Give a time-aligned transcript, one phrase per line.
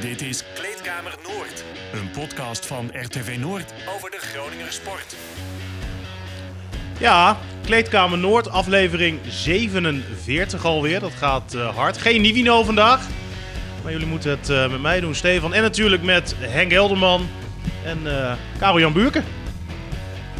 [0.00, 5.16] Dit is Kleedkamer Noord, een podcast van RTV Noord over de Groninger sport.
[6.98, 11.00] Ja, Kleedkamer Noord, aflevering 47 alweer.
[11.00, 11.98] Dat gaat eh, hard.
[11.98, 13.06] Geen Nivino vandaag.
[13.82, 15.54] Maar jullie moeten het eh, met mij doen, Stefan.
[15.54, 17.28] En natuurlijk met Henk Helderman
[17.84, 19.24] en eh Karel Jan Buurken.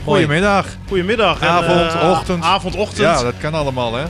[0.04, 0.66] Goedemiddag.
[0.88, 1.40] Goedemiddag.
[1.40, 2.44] En, Avond, eh, ochtend.
[2.44, 2.98] Avond, ochtend.
[2.98, 4.04] Ja, Ja, dat kan allemaal, hè?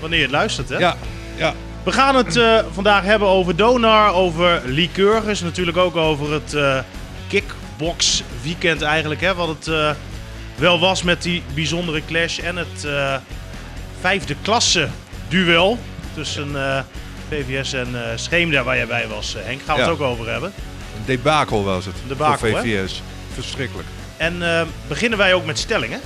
[0.00, 0.78] wanneer je het luistert, hè?
[0.78, 0.96] Ja,
[1.36, 1.54] ja.
[1.86, 5.40] We gaan het eh, vandaag hebben over Donar, over Lycurgus.
[5.40, 6.78] Natuurlijk ook over het eh,
[7.28, 9.20] kickbox weekend eigenlijk.
[9.20, 9.90] Hè, wat het eh,
[10.56, 12.38] wel was met die bijzondere clash.
[12.38, 12.86] En het
[14.00, 14.88] vijfde klasse
[15.28, 15.78] duel
[16.14, 16.48] tussen
[17.28, 19.36] VVS en Scheemda waar jij bij was.
[19.38, 19.88] Henk, gaan we Ja.
[19.88, 20.52] het ook over hebben.
[20.96, 21.94] Een debakel was het.
[22.08, 22.62] Debakel, voor hè?
[22.64, 23.02] VVS.
[23.34, 23.88] Verschrikkelijk.
[24.16, 24.42] En
[24.88, 26.00] beginnen wij ook met stellingen.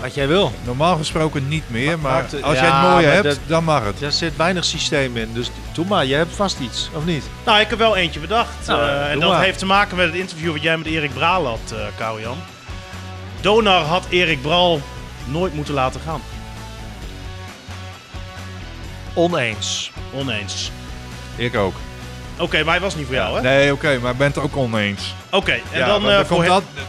[0.00, 0.52] Wat jij wil.
[0.64, 3.64] Normaal gesproken niet meer, maar maar als ja, jij het mooie maar hebt, dat- dan
[3.64, 3.98] mag het.
[4.00, 5.32] Daar zit weinig systeem in.
[5.32, 7.24] Dus doe maar, jij hebt vast iets, of niet?
[7.46, 8.66] Nou, ik heb wel eentje bedacht.
[8.66, 9.42] Nou, Eh, en dat maar.
[9.42, 12.28] heeft te maken met het interview wat jij met Erik Braal had, uh.
[13.40, 14.80] Donar had Erik Braal
[15.24, 16.20] nooit moeten laten gaan.
[19.14, 19.92] Oneens.
[20.14, 20.70] Oneens.
[21.36, 21.74] Ik ook.
[22.38, 23.40] Oké, maar hij was niet voor jou, hè?
[23.42, 25.14] Nee, oké, maar ik ben het ook oneens.
[25.30, 26.84] Oké, en Ja, dan eh, er voor komt hem- dat,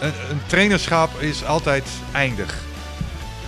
[0.00, 2.54] een, een trainerschap is altijd eindig.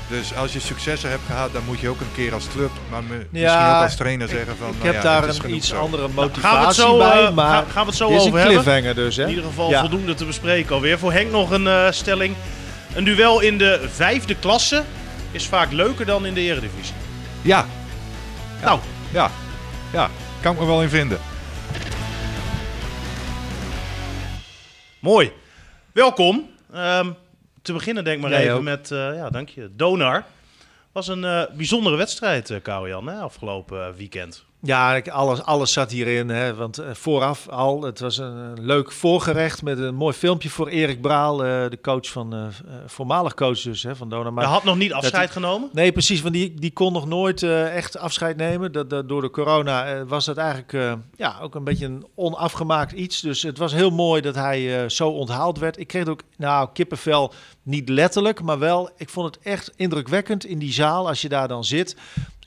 [0.09, 3.03] Dus als je successen hebt gehad, dan moet je ook een keer als club, maar
[3.03, 4.69] me- misschien Ja, ook als trainer zeggen van...
[4.69, 5.77] ik nou heb ja, daar een iets zo.
[5.81, 8.63] andere gaan we het motivatie zo, bij, eh, maar gaan, we het zo over een
[8.65, 8.95] hebben.
[8.95, 9.23] dus, hè?
[9.23, 9.81] In ieder geval Ja.
[9.81, 10.99] voldoende te bespreken alweer.
[10.99, 12.35] Voor Henk nog een eh, stelling.
[12.95, 14.83] Een duel in de vijfde klasse
[15.31, 16.95] is vaak leuker dan in de eredivisie.
[17.43, 17.67] Ja,
[18.62, 18.81] Nou,
[19.12, 19.31] ja,
[19.93, 20.11] ja.
[20.41, 21.19] Kan ik me wel in vinden.
[25.01, 25.33] mooi.
[25.99, 26.51] Welkom.
[26.73, 27.11] Ehm,
[27.63, 28.63] te beginnen denk maar Jij even ook.
[28.63, 30.25] met, eh, ja, dank je, Donar.
[30.93, 34.45] Was een eh, bijzondere wedstrijd, uh, Jan, hè, afgelopen eh, weekend.
[34.62, 36.28] Ja, alles, alles zat hierin.
[36.28, 40.69] Hè, want eh, vooraf al, het was een, leuk voorgerecht met een mooi filmpje voor
[40.69, 42.47] Erik Braal, eh, de coach van, eh,
[42.87, 44.33] voormalig coach dus, hè, van Dona.
[44.34, 45.69] Hij had nog niet afscheid genomen.
[45.72, 48.72] Nee, precies, want die, die kon nog nooit echt afscheid nemen.
[48.72, 53.21] Dat, dat, door de corona was dat eigenlijk ja, ook een beetje een onafgemaakt iets.
[53.21, 55.78] Dus het was heel mooi dat hij zo onthaald werd.
[55.78, 60.59] Ik kreeg ook, nou, kippenvel, niet letterlijk, maar wel, ik vond het echt indrukwekkend in
[60.59, 61.97] die zaal, als je daar dan zit.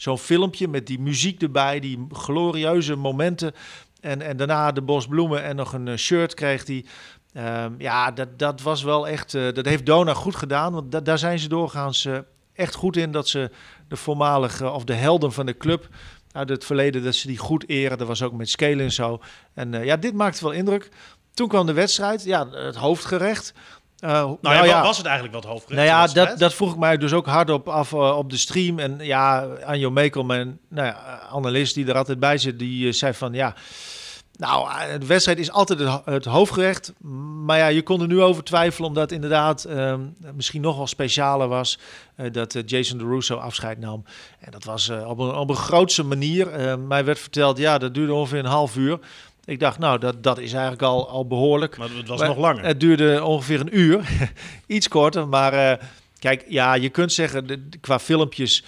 [0.01, 3.53] Zo'n filmpje met die muziek erbij, die glorieuze momenten.
[3.99, 6.85] En, en daarna de bos bloemen en nog een eh, shirt kreeg hij.
[7.33, 9.33] Ehm, ja, dat, dat was wel echt.
[9.33, 10.73] eh, dat heeft Dona goed gedaan.
[10.73, 12.17] Want da- daar zijn ze doorgaans eh,
[12.53, 13.11] echt goed in.
[13.11, 13.51] Dat ze
[13.87, 15.87] de voormalige of de helden van de club
[16.31, 17.97] uit het verleden, dat ze die goed eren.
[17.97, 19.19] Dat was ook met Scalen en zo.
[19.53, 20.89] En ja, dit maakte wel indruk.
[21.33, 22.23] Toen kwam de wedstrijd.
[22.23, 23.53] Ja, het hoofdgerecht.
[24.01, 25.87] Eh, Nou, ja, was het eigenlijk wat hoofdgerecht?
[25.87, 28.37] nou ja, de dat, dat vroeg ik mij dus ook hardop af eh, op de
[28.37, 28.79] stream.
[28.79, 32.93] En ja, Anjo Mekel, mijn nou ja, analist die er altijd bij zit, die eh,
[32.93, 33.53] zei van ja...
[34.37, 34.69] Nou,
[34.99, 36.93] de wedstrijd is altijd het, ho- het hoofdgerecht.
[37.45, 39.99] Maar ja, je kon er nu over twijfelen, omdat het inderdaad ehm,
[40.33, 41.79] misschien nog wel specialer was
[42.31, 44.03] dat Jason DeRusso afscheid nam.
[44.39, 46.47] En dat was op, een, op een grootse manier.
[46.47, 48.99] Eh, mij werd verteld, ja, dat duurde ongeveer een half uur.
[49.45, 51.77] Ik dacht, nou, dat, dat is eigenlijk al, al behoorlijk.
[51.77, 52.63] Maar het was Maar nog langer.
[52.65, 54.09] Het duurde ongeveer een uur.
[54.67, 55.27] iets korter.
[55.27, 55.85] Maar eh,
[56.19, 58.63] kijk, ja, je kunt zeggen de, de- qua filmpjes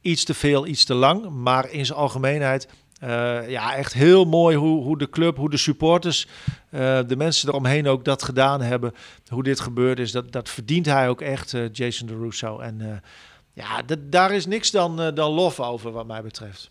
[0.00, 1.28] iets te veel, iets te lang.
[1.30, 2.68] Maar in zijn algemeenheid,
[3.00, 6.26] eh, ja, echt heel mooi hoe, hoe de club, hoe de supporters,
[6.70, 8.94] eh, de mensen eromheen ook dat gedaan hebben.
[9.28, 12.58] Hoe dit gebeurd is, dat, dat verdient hij ook echt, Jason DeRusso.
[12.58, 12.96] En eh,
[13.52, 16.70] ja, daar is niks dan, dan lof over wat mij betreft.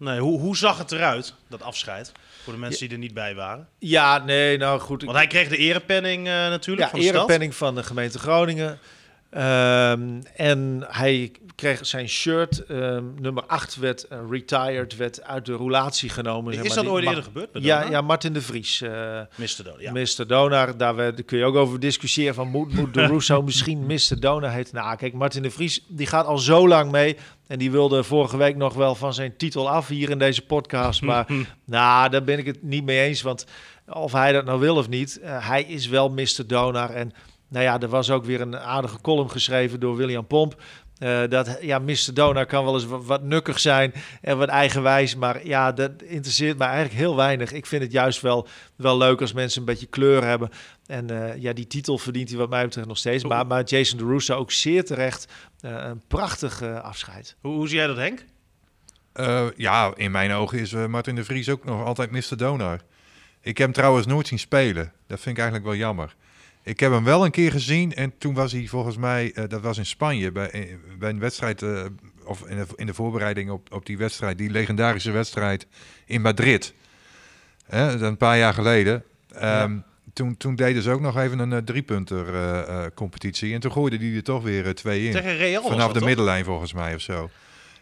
[0.00, 2.12] Nee, hoe, hoe zag het eruit, dat afscheid?
[2.42, 3.68] Voor de mensen die er niet bij waren.
[3.78, 5.00] Ja, nee, nou goed.
[5.00, 7.16] ik- Want hij kreeg de erepenning eh, natuurlijk ja, van de stad.
[7.16, 8.78] erepenning van de gemeente Groningen.
[9.30, 15.52] Ehm, en hij kreeg zijn shirt, ehm, nummer 8 werd eh, retired, werd uit de
[15.52, 16.54] roulatie genomen.
[16.54, 16.76] zeg Is maar.
[16.76, 17.48] dat Die ooit eerder gebeurd?
[17.52, 18.90] Ja, ja, Martin de Vries, eh
[19.34, 19.62] Mr.
[19.64, 19.92] Donar, ja.
[19.92, 20.26] Mr.
[20.26, 20.76] Donar.
[20.76, 24.20] Daar, kun je ook over discussiëren van moet, moet de Russo misschien Mr.
[24.20, 24.74] Donar heten.
[24.74, 27.16] Nou, kijk, Martin de Vries die gaat al zo lang mee.
[27.46, 31.02] En die wilde vorige week nog wel van zijn titel af hier in deze podcast.
[31.02, 31.26] Maar
[31.64, 33.22] nou, daar ben ik het niet mee eens.
[33.22, 33.46] Want
[33.86, 36.46] of hij dat nou wil of niet, eh, hij is wel Mr.
[36.46, 36.90] Donar.
[36.90, 37.12] En
[37.50, 40.62] nou ja, er was ook weer een aardige column geschreven door William Pomp.
[40.98, 42.10] Eh, dat ja, Mr.
[42.14, 45.16] Donar kan wel eens wat, wat nukkig zijn en wat eigenwijs.
[45.16, 47.52] Maar ja, dat interesseert mij eigenlijk heel weinig.
[47.52, 50.50] Ik vind het juist wel, wel leuk als mensen een beetje kleur hebben.
[50.86, 53.24] En eh, ja, die titel verdient hij wat mij betreft nog steeds.
[53.24, 55.32] Maar, maar Jason DeRusso ook zeer terecht.
[55.60, 57.36] eh, een prachtig afscheid.
[57.40, 58.24] Hoe, hoe zie jij dat, Henk?
[59.12, 62.36] Eh, ja, in mijn ogen is eh, Martin de Vries ook nog altijd Mr.
[62.36, 62.80] Donar.
[63.40, 64.92] Ik heb hem trouwens nooit zien spelen.
[65.06, 66.16] Dat vind ik eigenlijk wel jammer.
[66.62, 69.60] Ik heb hem wel een keer gezien en toen was hij volgens mij, eh, dat
[69.60, 71.84] was in Spanje, bij, eh, bij een wedstrijd, eh,
[72.24, 75.66] of in de, in de voorbereiding op, op die wedstrijd, die legendarische wedstrijd
[76.06, 76.74] in Madrid.
[77.66, 79.04] Hè, een paar jaar geleden.
[79.34, 79.78] Ehm,
[80.12, 83.54] toen, toen deden ze ook nog even een uh, driepunter competitie.
[83.54, 85.12] En toen gooiden die er toch weer twee in.
[85.12, 86.08] Tegen Real Vanaf de toch?
[86.08, 87.30] middenlijn volgens mij of zo.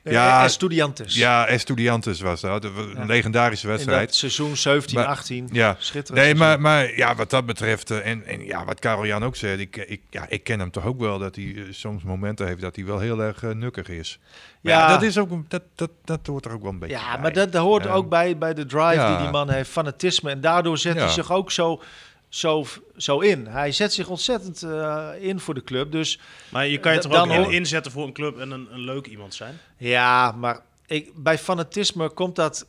[0.02, 1.14] Ja, Estudiantes.
[1.14, 2.64] Ja, Estudiantes was dat.
[2.64, 3.04] Een ja.
[3.04, 4.14] legendarische wedstrijd.
[4.14, 5.48] Seizoen 17, maar, 18.
[5.52, 5.76] Ja.
[5.78, 6.24] Schitterend.
[6.24, 9.36] Nee, maar, maar ja, wat dat betreft, uh, en, en ja, wat Karel Jan ook
[9.36, 12.46] zei, ik, ik, ja, ik ken hem toch ook wel dat hij uh, soms momenten
[12.46, 14.18] heeft dat hij wel heel erg uh, nukkig is.
[14.60, 14.78] Maar ja.
[14.78, 17.20] ja, dat is ook, dat, dat, dat hoort er ook wel een beetje Ja, bij.
[17.20, 20.30] maar dat, dat hoort ook bij, bij de drive die die man heeft, fanatisme.
[20.30, 21.82] En daardoor zet hij zich ook zo
[22.28, 22.66] zo,
[22.96, 23.46] zo in.
[23.46, 25.92] Hij zet zich ontzettend uh, in voor de club.
[25.92, 28.80] Dus maar je kan je toch ook in, inzetten voor een club en een, een
[28.80, 29.58] leuk iemand zijn?
[29.76, 32.66] Ja, maar ik, bij fanatisme komt dat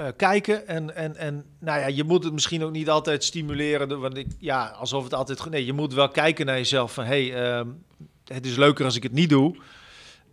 [0.00, 0.66] uh, kijken.
[0.66, 4.00] En, en, en nou ja, je moet het misschien ook niet altijd stimuleren.
[4.00, 5.50] Want ik, ja, alsof het altijd...
[5.50, 7.04] Nee, je moet wel kijken naar jezelf van...
[7.04, 7.66] Hey, uh,
[8.24, 9.56] het is leuker als ik het niet doe.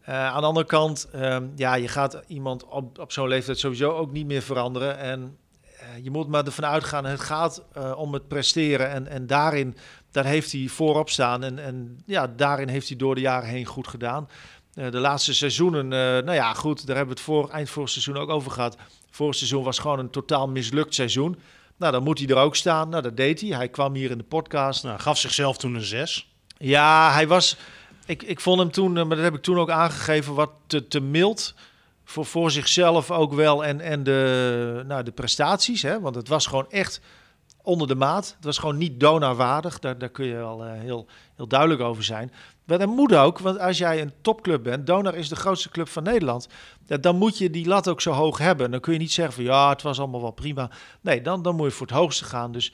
[0.09, 3.91] Uh, aan de andere kant, um, ja, je gaat iemand op, op zo'n leeftijd sowieso
[3.91, 4.97] ook niet meer veranderen.
[4.97, 5.37] En
[6.03, 8.89] je moet maar ervan uitgaan, het gaat uh, om het presteren.
[8.89, 9.77] En, en daarin,
[10.11, 11.43] daar heeft hij voorop staan.
[11.43, 14.29] En, en ja, daarin heeft hij door de jaren heen goed gedaan.
[14.73, 18.17] Uh, de laatste seizoenen, nou ja, goed, daar hebben we het voor, eind vorig seizoen
[18.17, 18.77] ook over gehad.
[19.11, 21.39] Vorig seizoen was gewoon een totaal mislukt seizoen.
[21.77, 22.89] Nou, dan moet hij er ook staan.
[22.89, 23.49] Nou, dat deed hij.
[23.49, 24.83] Hij kwam hier in de podcast.
[24.83, 26.31] Nou, gaf zichzelf toen een 6.
[26.57, 27.57] Ja, hij was...
[28.05, 30.99] Ik, ik vond hem toen, maar dat heb ik toen ook aangegeven, wat te, te
[30.99, 31.53] mild
[32.07, 35.81] voor, voor zichzelf ook wel en, en de, nou, de prestaties.
[35.81, 35.99] Hè?
[35.99, 37.01] Want het was gewoon echt
[37.61, 38.33] onder de maat.
[38.35, 39.79] Het was gewoon niet donarwaardig.
[39.79, 42.31] Daar, daar kun je wel uh, heel, heel duidelijk over zijn.
[42.65, 45.89] Maar dat moet ook, want als jij een topclub bent, Donar is de grootste club
[45.89, 46.47] van Nederland,
[46.85, 48.71] dan moet je die lat ook zo hoog hebben.
[48.71, 50.69] Dan kun je niet zeggen van ja, het was allemaal wel prima.
[51.01, 52.51] Nee, dan, dan moet je voor het hoogste gaan.
[52.51, 52.73] Dus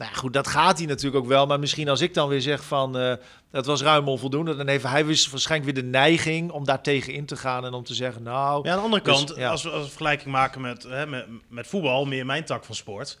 [0.00, 1.46] nou goed, dat gaat hij natuurlijk ook wel.
[1.46, 3.14] Maar misschien als ik dan weer zeg van uh,
[3.50, 7.26] dat was ruim onvoldoende, dan heeft hij waarschijnlijk weer de neiging om daar tegen in
[7.26, 8.64] te gaan en om te zeggen, nou.
[8.64, 9.50] Ja, aan de andere kant, dus, ja.
[9.50, 12.74] als, we, als we vergelijking maken met, hè, met, met voetbal, meer mijn tak van
[12.74, 13.18] sport.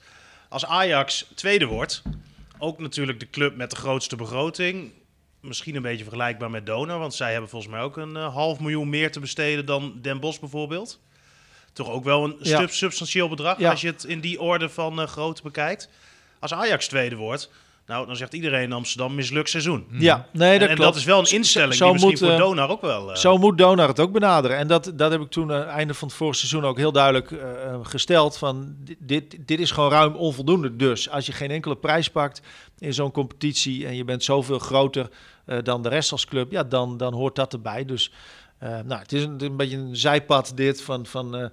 [0.48, 2.02] Als Ajax tweede wordt,
[2.58, 4.92] ook natuurlijk de club met de grootste begroting.
[5.40, 8.60] Misschien een beetje vergelijkbaar met Donor, want zij hebben volgens mij ook een uh, half
[8.60, 11.00] miljoen meer te besteden dan Den Bosch bijvoorbeeld.
[11.72, 12.66] Toch ook wel een ja.
[12.66, 13.70] substantieel bedrag ja.
[13.70, 15.88] als je het in die orde van uh, grootte bekijkt.
[16.40, 17.50] Als Ajax tweede wordt,
[17.90, 19.86] nou, dan zegt iedereen in Amsterdam mislukt seizoen.
[19.90, 20.92] Ja, nee, dat en, en klopt.
[20.92, 23.10] dat is wel een instelling zo die misschien moet, voor Donar ook wel...
[23.10, 23.16] Uh...
[23.16, 24.56] Zo moet Donar het ook benaderen.
[24.56, 26.92] En dat, dat heb ik toen aan het einde van het vorige seizoen ook heel
[26.92, 27.40] duidelijk uh,
[27.82, 28.38] gesteld.
[28.38, 30.76] Van dit, dit is gewoon ruim onvoldoende.
[30.76, 32.42] Dus als je geen enkele prijs pakt
[32.78, 35.08] in zo'n competitie en je bent zoveel groter
[35.46, 37.84] uh, dan de rest als club, ja, dan, dan hoort dat erbij.
[37.84, 38.12] Dus
[38.60, 41.06] nou, het is een, een, beetje een zijpad dit van...
[41.06, 41.50] van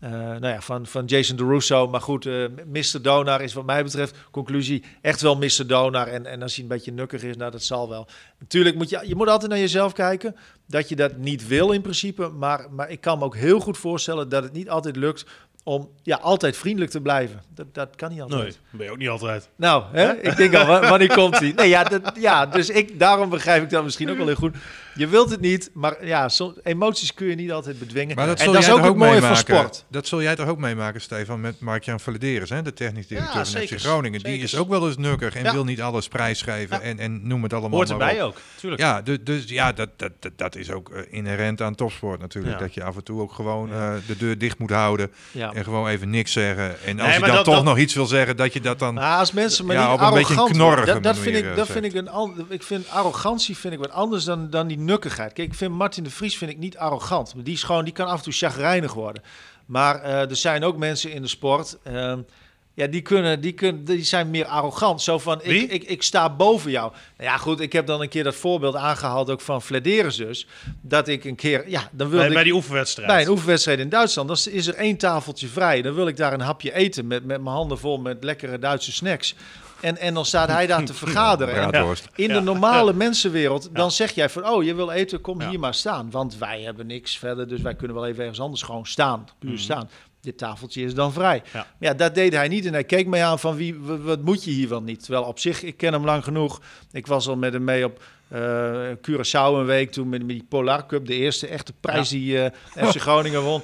[0.00, 1.88] uh, nou ja, van, van Jason DeRusso.
[1.88, 3.02] Maar goed, uh, Mr.
[3.02, 5.66] Donar is wat mij betreft, conclusie, echt wel Mr.
[5.66, 6.06] Donar.
[6.06, 8.06] En, en als hij een beetje nukkig is, nou dat zal wel.
[8.38, 10.36] Natuurlijk moet je, je moet altijd naar jezelf kijken.
[10.66, 12.28] Dat je dat niet wil in principe.
[12.28, 15.24] Maar, maar ik kan me ook heel goed voorstellen dat het niet altijd lukt
[15.64, 17.42] om ja, altijd vriendelijk te blijven.
[17.54, 18.42] Dat, dat kan niet altijd.
[18.42, 19.48] Nee, ben je ook niet altijd.
[19.56, 20.12] Nou, hè?
[20.12, 21.52] ik denk al, wanneer komt hij?
[21.56, 24.56] Nee, ja, dat, ja, dus ik, daarom begrijp ik dat misschien ook wel heel goed.
[24.94, 26.30] Je wilt het niet, maar ja,
[26.62, 28.16] emoties kun je niet altijd bedwingen.
[28.16, 29.84] Maar dat en dat is ook het mooie van sport.
[29.88, 33.46] Dat zul jij toch ook meemaken, Stefan, met Mark-Jan Valederis, hè, de technisch directeur ja,
[33.46, 34.22] van FC Groningen.
[34.22, 35.52] Die is ook wel eens nukkig en ja.
[35.52, 36.82] wil niet alles prijsgeven ja.
[36.82, 38.82] en, en noem het allemaal Hoort erbij ook, tuurlijk.
[38.82, 42.58] Ja, dus, dus ja, dat, dat, dat, dat is ook uh, inherent aan topsport natuurlijk.
[42.58, 45.88] Dat je af en toe ook gewoon uh, de deur dicht moet houden en gewoon
[45.88, 46.84] even niks zeggen.
[46.84, 47.64] En als nee, je dan dat, toch dat...
[47.64, 50.06] nog iets wil zeggen, dat je dat dan nou, als mensen maar ja, niet op
[50.06, 52.62] een beetje een knorrige dat, dat vind ik, manier, dat vind ik een ander, ik
[52.62, 55.32] vind arrogantie vind ik wat anders dan, dan die nukkigheid.
[55.32, 57.34] Kijk, ik vind Martin de Vries vind ik niet arrogant.
[57.36, 59.22] Die is gewoon, die kan af en toe chagrijnig worden.
[59.66, 61.78] Maar uh, er zijn ook mensen in de sport.
[61.88, 62.14] Uh,
[62.74, 65.02] ja, die, kunnen, die, kunnen, die zijn meer arrogant.
[65.02, 66.92] Zo van, ik, ik, ik sta boven jou.
[67.16, 69.30] Nou ja, goed, ik heb dan een keer dat voorbeeld aangehaald...
[69.30, 70.46] ook van Flederis dus.
[70.80, 71.68] Dat ik een keer...
[71.68, 73.08] Ja, dan wil bij, ik, bij die oefenwedstrijd.
[73.08, 74.28] Bij een oefenwedstrijd in Duitsland.
[74.28, 75.82] Dan is er één tafeltje vrij.
[75.82, 77.06] Dan wil ik daar een hapje eten...
[77.06, 79.34] met, met mijn handen vol met lekkere Duitse snacks...
[79.80, 81.72] En, en dan staat hij daar te vergaderen.
[81.72, 82.96] Ja, in de normale ja.
[82.96, 84.48] mensenwereld, dan zeg jij van...
[84.48, 86.10] oh, je wil eten, kom hier maar staan.
[86.10, 89.28] Want wij hebben niks verder, dus wij kunnen wel even ergens anders gewoon staan.
[89.38, 89.58] Puur mm.
[89.58, 89.90] staan.
[90.20, 91.42] Dit tafeltje is dan vrij.
[91.52, 91.66] Ja.
[91.78, 92.66] ja, dat deed hij niet.
[92.66, 95.04] En hij keek mij aan van, wie, wat moet je hier wel niet?
[95.04, 96.60] Terwijl op zich, ik ken hem lang genoeg.
[96.92, 100.46] Ik was al met hem mee op uh, Curaçao een week toen met, met die
[100.48, 101.06] Polar Cup.
[101.06, 102.16] De eerste echte prijs ja.
[102.16, 103.62] die uh, FC Groningen won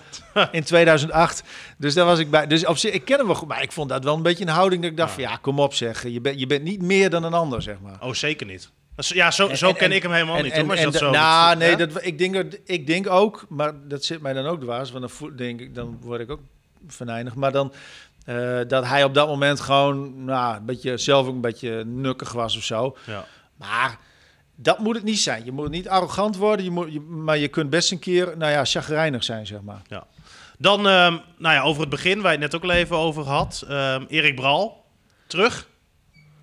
[0.52, 1.42] in 2008.
[1.78, 2.46] Dus daar was ik bij.
[2.46, 3.49] Dus op zich, ik ken hem wel goed.
[3.49, 5.23] Maar ik vond dat wel een beetje een houding dat ik dacht ja.
[5.23, 6.08] van, ja, kom op zeg.
[6.08, 7.96] Je, bent je bent niet meer dan een ander, zeg maar.
[8.00, 8.70] Oh, zeker niet.
[8.96, 10.52] Ja, zo, zo en, ken en, ik hem helemaal en, niet.
[10.56, 14.20] Hoor, maar dat zo nou, nee, dat, ik, denk, ik denk ook, maar dat zit
[14.20, 14.90] mij dan ook dwars.
[14.90, 16.40] Want dan, denk ik, dan word ik ook
[16.87, 17.35] venijnig.
[17.35, 17.73] Maar dan
[18.28, 22.32] uh, dat hij op dat moment gewoon nou, een beetje zelf ook een beetje nukkig
[22.32, 22.96] was of zo.
[23.06, 23.25] Ja.
[23.56, 23.99] Maar
[24.57, 25.45] dat moet het niet zijn.
[25.45, 28.53] Je moet niet arrogant worden, je moet, je, maar je kunt best een keer, nou
[28.53, 29.83] ja, chagrijnig zijn, zeg maar.
[29.89, 30.07] Ja.
[30.59, 33.23] Dan, ehm, nou ja, over het begin, waar je het net ook al even over
[33.23, 33.65] had.
[33.69, 34.85] Ehm, Erik Bral,
[35.27, 35.69] terug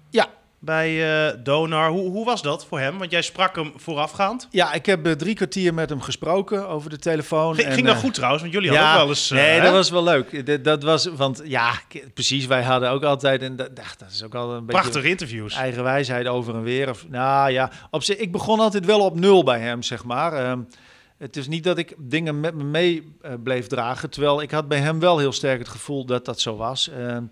[0.10, 0.27] Ja,
[0.63, 1.89] bij eh, Donar.
[1.89, 2.98] Hoe, hoe was dat voor hem?
[2.98, 4.48] Want jij sprak hem voorafgaand.
[4.51, 7.55] ja, ik heb eh, drie kwartier met hem gesproken over de telefoon.
[7.55, 8.41] Ging, en, ging dat eh, goed trouwens?
[8.41, 9.29] Want jullie hadden ook wel eens...
[9.29, 10.46] nee, dat was wel leuk.
[10.46, 11.74] Dat, dat was, want ja,
[12.13, 15.55] precies, wij hadden ook altijd, en dat, dat is ook al een beetje Prachtige interviews.
[15.55, 16.89] eigen wijsheid over en weer.
[16.89, 20.34] Of, nou ja, op zich, ik begon altijd wel op nul bij hem, zeg maar.
[20.34, 20.60] Ehm,
[21.17, 24.79] het is niet dat ik dingen met me mee bleef dragen, terwijl ik had bij
[24.79, 26.89] hem wel heel sterk het gevoel dat dat zo was.
[26.89, 27.24] Ehm,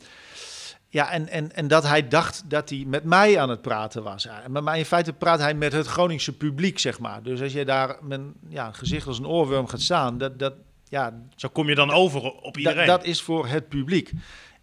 [0.93, 4.27] ja, en, en, en dat hij dacht dat hij met mij aan het praten was.
[4.49, 7.23] Maar in feite praat hij met het Groningse publiek, zeg maar.
[7.23, 10.53] Dus als je daar met een ja, gezicht als een oorworm gaat staan, dat, dat,
[10.89, 12.85] ja, Zo kom je dan over op iedereen.
[12.87, 14.11] dat is voor het publiek.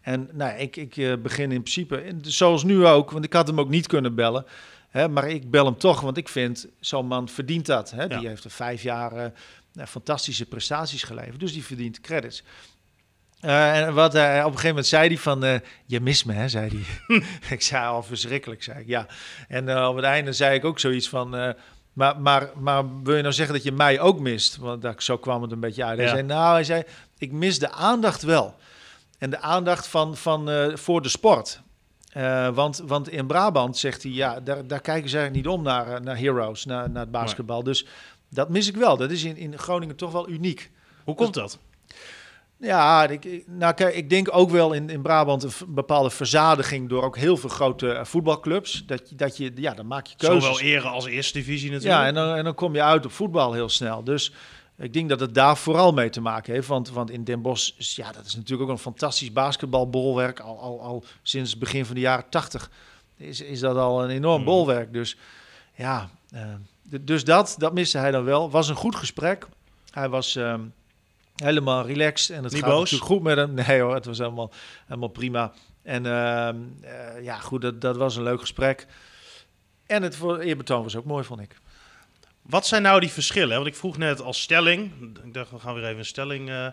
[0.00, 3.60] En nou, ik, ik eh, begin in principe, zoals nu ook, want ik had hem
[3.60, 4.44] ook niet kunnen bellen.
[4.88, 7.90] Hè, maar ik bel hem toch, want ik vind, zo'n man verdient dat.
[7.90, 8.08] Hè?
[8.08, 8.28] Die Ja.
[8.28, 12.42] heeft er vijf jaar eh, fantastische prestaties geleverd, dus die verdient credits.
[13.40, 15.54] Eh, en wat hij op een gegeven moment zei hij van, eh,
[15.86, 17.22] je mist me, hè, zei hij.
[17.56, 19.06] ik zei al verschrikkelijk, zei ik, ja.
[19.48, 21.50] En eh, op het einde zei ik ook zoiets van, eh,
[21.92, 24.56] maar, maar, maar wil je nou zeggen dat je mij ook mist?
[24.56, 25.96] Want dat, zo kwam het een beetje uit.
[25.98, 26.12] Hij Ja.
[26.12, 26.82] zei, nou, hij zei,
[27.18, 28.54] ik mis de aandacht wel.
[29.18, 31.60] En de aandacht van, van, eh, voor de sport.
[32.12, 35.62] Eh, want, want in Brabant zegt hij, ja, daar, daar kijken ze eigenlijk niet om
[35.62, 37.62] naar, eh, naar heroes, naar, naar het basketbal.
[37.62, 37.86] Dus
[38.30, 38.96] dat mis ik wel.
[38.96, 40.70] Dat is in, in Groningen toch wel uniek.
[41.04, 41.58] Hoe komt dat?
[42.60, 47.02] Ja, ik, nou, kijk, ik denk ook wel in, in Brabant een bepaalde verzadiging door
[47.02, 48.82] ook heel veel grote eh, voetbalclubs.
[48.86, 50.44] Dat, je- dat je, ja, dan maak je keuzes.
[50.44, 52.00] Zowel ere als eerste divisie natuurlijk.
[52.00, 54.04] Ja, en dan, en dan kom je uit op voetbal heel snel.
[54.04, 54.32] Dus
[54.76, 56.68] ik denk dat het daar vooral mee te maken heeft.
[56.68, 60.40] Want, want in Den Bosch, is, ja, dat is natuurlijk ook een fantastisch basketbalbolwerk.
[60.40, 62.70] Al, al, al sinds het begin van de jaren tachtig
[63.16, 64.50] is, is dat al een enorm Mhm.
[64.50, 64.92] bolwerk.
[64.92, 65.16] Dus
[65.74, 66.42] ja, eh,
[67.00, 68.50] dus dat, dat miste hij dan wel.
[68.50, 69.46] Was een goed gesprek.
[69.90, 70.60] Hij was ehm,
[71.44, 72.90] helemaal relaxed en het Niet gaat boos?
[72.90, 73.54] natuurlijk goed met hem.
[73.66, 74.52] Nee hoor, het was helemaal,
[74.86, 75.52] helemaal prima.
[75.82, 78.86] En ehm, eh, ja, goed, dat, dat was een leuk gesprek.
[79.86, 81.56] En het voor eerbetoon was ook mooi, vond ik.
[82.42, 83.56] Wat zijn nou die verschillen?
[83.56, 84.92] Want ik vroeg net als stelling.
[85.24, 86.66] Ik dacht, we gaan weer even een stelling eh,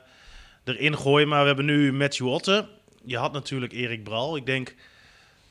[0.64, 1.28] erin gooien.
[1.28, 2.68] Maar we hebben nu Matthew Otte.
[3.04, 4.36] Je had natuurlijk Erik Bral.
[4.36, 4.76] Ik denk,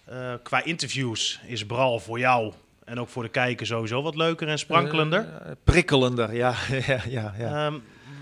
[0.05, 2.53] eh, qua interviews is Bral voor jou
[2.85, 5.27] en ook voor de kijker sowieso wat leuker en sprankelender.
[5.65, 6.55] Prikkelender, ja.
[6.87, 7.67] ja, ja, ja.
[7.67, 7.75] Ehm,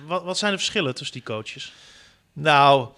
[0.06, 1.72] wat, wat zijn de verschillen tussen die coaches?
[2.32, 2.88] Nou,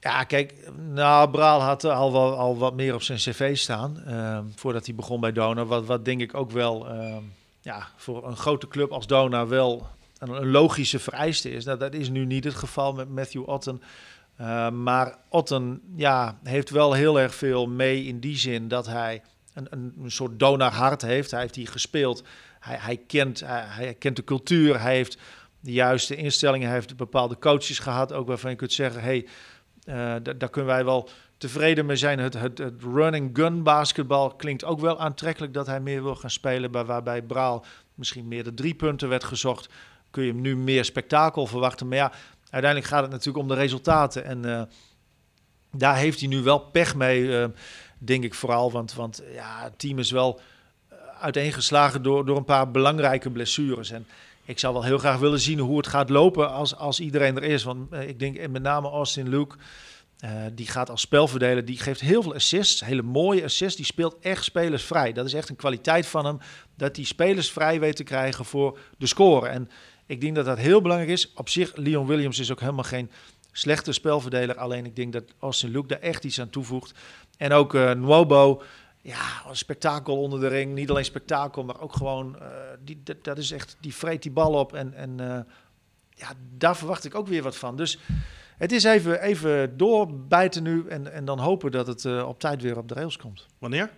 [0.00, 4.44] ja, kijk, nou, Braal had al, wel, al wat meer op zijn cv staan ehm,
[4.54, 5.64] voordat hij begon bij Dona.
[5.64, 7.22] Wat, wat denk ik ook wel, ehm,
[7.60, 9.86] ja, voor een grote club als Dona wel
[10.18, 11.64] een, logische vereiste is.
[11.64, 13.82] Nou, dat is nu niet het geval met Matthew Otten.
[14.36, 19.22] Eh, maar Otten ja, heeft wel heel erg veel mee in die zin dat hij
[19.54, 21.30] een, een, een soort Dona-hart heeft.
[21.30, 22.22] Hij heeft die gespeeld.
[22.60, 24.80] Hij, hij, kent, hij kent de cultuur.
[24.80, 25.18] Hij heeft
[25.68, 26.70] de juiste instellingen.
[26.70, 28.12] Heeft bepaalde coaches gehad.
[28.12, 29.26] Ook waarvan je kunt zeggen: hey,
[29.84, 31.08] eh, da- daar kunnen wij wel
[31.38, 32.18] tevreden mee zijn.
[32.18, 36.70] Het, het, run-and-gun basketbal klinkt ook wel aantrekkelijk dat hij meer wil gaan spelen.
[36.70, 39.68] Bij, waarbij Braal misschien meer de drie punten werd gezocht.
[40.10, 41.88] Kun je hem nu meer spektakel verwachten.
[41.88, 42.12] Maar ja,
[42.50, 44.24] uiteindelijk gaat het natuurlijk om de resultaten.
[44.24, 44.62] En eh,
[45.72, 47.48] daar heeft hij nu wel pech mee, eh,
[47.98, 48.72] denk ik vooral.
[48.72, 50.40] Want, want ja, het team is wel
[51.20, 53.90] uiteengeslagen door, door een paar belangrijke blessures.
[53.90, 54.06] En
[54.48, 57.42] ik zou wel heel graag willen zien hoe het gaat lopen als, als iedereen er
[57.42, 57.64] is.
[57.64, 59.56] Want eh, ik denk eh, met name Austin Luke,
[60.18, 63.76] eh, die gaat als spelverdeler, die geeft heel veel assists, hele mooie assists.
[63.76, 65.12] Die speelt echt spelers vrij.
[65.12, 66.38] Dat is echt een kwaliteit van hem,
[66.76, 69.48] dat hij spelers vrij weet te krijgen voor de score.
[69.48, 69.70] En
[70.06, 71.32] ik denk dat dat heel belangrijk is.
[71.34, 73.10] Op zich, Leon Williams is ook helemaal geen
[73.52, 74.56] slechte spelverdeler.
[74.56, 76.92] Alleen ik denk dat Austin Luke daar echt iets aan toevoegt.
[77.36, 78.62] En ook eh Nwobo,
[79.08, 80.74] ja, een spektakel onder de ring.
[80.74, 82.46] Niet alleen spektakel, maar ook gewoon, eh,
[82.84, 84.72] die, dat, dat is echt, die vreet die bal op.
[84.74, 85.38] En, en eh,
[86.10, 87.76] ja, daar verwacht ik ook weer wat van.
[87.76, 87.98] Dus
[88.56, 92.62] het is even, even doorbijten nu en, en dan hopen dat het eh, op tijd
[92.62, 93.46] weer op de rails komt.
[93.58, 93.90] Wanneer?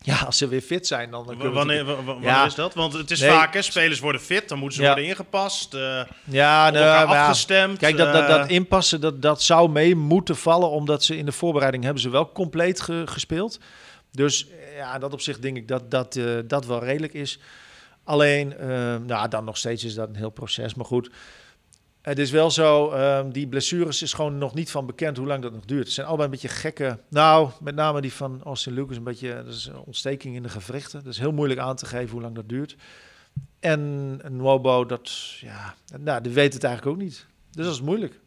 [0.00, 1.52] Ja, als ze weer fit zijn, dan...
[1.52, 2.44] wanneer w- Ja.
[2.46, 2.74] is dat?
[2.74, 3.30] Want het is Nee.
[3.30, 4.88] vaak, hè, spelers worden fit, dan moeten ze Ja.
[4.88, 6.70] worden ingepast, eh Ja,
[7.04, 7.78] afgestemd.
[7.78, 11.32] Kijk, dat, dat, dat inpassen, dat, dat zou mee moeten vallen, omdat ze in de
[11.32, 13.58] voorbereiding hebben ze wel compleet ge- gespeeld.
[14.18, 14.46] Dus
[14.76, 17.40] ja, dat opzicht denk ik dat dat, eh, dat wel redelijk is.
[18.04, 21.10] Alleen, eh, nou, dan nog steeds is dat een heel proces, maar goed.
[22.02, 25.42] Het is wel zo, ehm, die blessures is gewoon nog niet van bekend hoe lang
[25.42, 25.84] dat nog duurt.
[25.84, 29.42] Het zijn allebei een beetje gekke, nou, met name die van Austin Lucas, een beetje,
[29.44, 31.04] dat is een ontsteking in de gewrichten.
[31.04, 32.76] Dat is heel moeilijk aan te geven hoe lang dat duurt.
[33.60, 35.10] En Nwobo, dat,
[35.40, 37.26] ja, nou, die weet het eigenlijk ook niet.
[37.50, 38.20] Dus dat is moeilijk.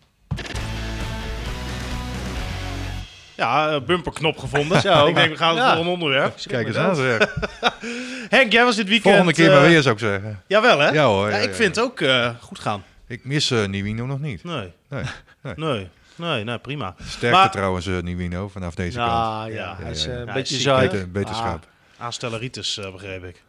[3.41, 4.81] Ja, eh, bumperknop gevonden.
[4.81, 5.05] Zo.
[5.07, 5.65] ik denk, we gaan het Ja.
[5.65, 6.35] volgende onderwerp.
[6.47, 7.35] Kijk eens aan zeg.
[8.29, 9.15] Henk, jij was dit weekend...
[9.15, 10.41] Volgende keer eh, maar weer zou ik zeggen.
[10.47, 10.89] Jawel, hè?
[10.89, 11.29] Ja hoor.
[11.29, 11.55] Ja, ja, ik ja.
[11.55, 12.83] vind het ook eh, goed gaan.
[13.07, 14.43] Ik mis uh, Nivino nog niet.
[14.43, 14.73] Nee.
[14.89, 15.03] Nee,
[15.41, 15.53] nee.
[15.55, 15.89] nee.
[16.15, 16.95] Nee, nee, prima.
[17.07, 19.53] Sterkte maar, trouwens uh, Nivino vanaf deze ja, kant.
[19.53, 20.79] Ja, ja, hij is uh, een beetje.
[20.79, 21.67] Beter, beterschap.
[21.97, 23.41] Ah, aanstelleritis, uh, begreep ik.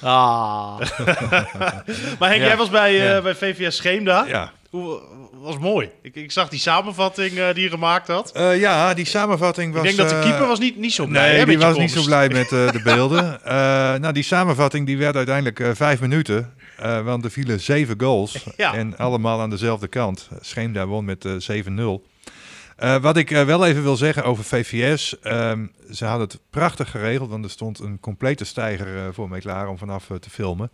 [0.00, 0.78] Ah.
[2.18, 2.46] maar Henk, Ja.
[2.46, 3.20] jij was bij, uh, Ja.
[3.20, 4.24] bij VVS Scheemda.
[4.26, 4.50] Ja.
[4.70, 5.00] Hoe,
[5.42, 5.90] was mooi.
[6.02, 8.32] Ik, ik zag die samenvatting uh, die je gemaakt had.
[8.36, 9.82] Uh, ja, die samenvatting was...
[9.82, 11.28] ik denk dat de uh, keeper was niet, niet zo blij.
[11.28, 13.40] Nee, hè, die was niet zo blij met de beelden.
[14.00, 16.54] Nou, die samenvatting die werd uiteindelijk vijf minuten.
[17.04, 18.44] Want er vielen zeven goals.
[18.56, 18.74] Ja.
[18.74, 20.28] En allemaal aan dezelfde kant.
[20.40, 22.12] Scheemda won met uh, 7-0.
[22.82, 25.16] Uh, wat ik uh, wel even wil zeggen over VVS.
[25.24, 27.30] Um, ze hadden het prachtig geregeld.
[27.30, 30.70] Want er stond een complete stijger uh, voor me klaar om vanaf te filmen.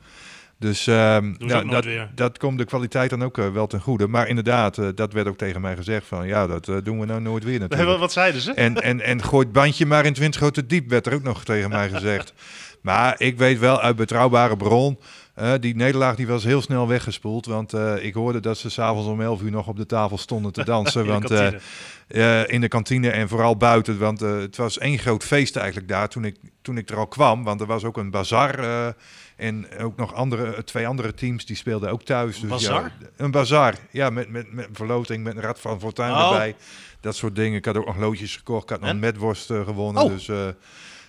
[0.59, 4.09] Dus um, ook nooit dat, dat komt de kwaliteit dan ook uh, wel ten goede.
[4.09, 6.27] Maar inderdaad, uh, dat werd ook tegen mij gezegd van...
[6.27, 7.99] ja, dat uh, doen we nou nooit weer natuurlijk.
[7.99, 8.53] wat, zeiden ze?
[8.53, 11.71] En, en, en gooit bandje maar in 20 grote diep, werd er ook nog tegen
[11.71, 12.33] mij gezegd.
[12.83, 14.99] Maar ik weet wel uit betrouwbare bron...
[15.41, 17.47] Uh, die nederlaag die was heel snel weggespoeld.
[17.47, 20.53] Want uh, ik hoorde dat ze s'avonds om 11 uur nog op de tafel stonden
[20.53, 21.01] te dansen.
[21.07, 21.63] In de want,
[22.09, 23.99] uh, in de kantine en vooral buiten.
[23.99, 27.07] Want eh, het was één groot feest eigenlijk daar toen ik, toen ik er al
[27.07, 27.45] kwam.
[27.45, 28.95] Want er was ook een bazar.
[29.39, 32.41] En ook nog andere, twee andere teams die speelden ook thuis.
[32.41, 32.63] Dus?
[32.67, 36.31] Ja, een bazar, ja, met, met, met een verloting, met een Rad van Fortuin Oh.
[36.31, 36.57] erbij.
[37.01, 37.59] Dat soort dingen.
[37.59, 38.63] Ik had ook nog loodjes gekocht.
[38.63, 38.99] Ik had nog En?
[38.99, 40.03] metworst eh, gewonnen.
[40.03, 40.11] Oh.
[40.11, 40.37] Dus eh,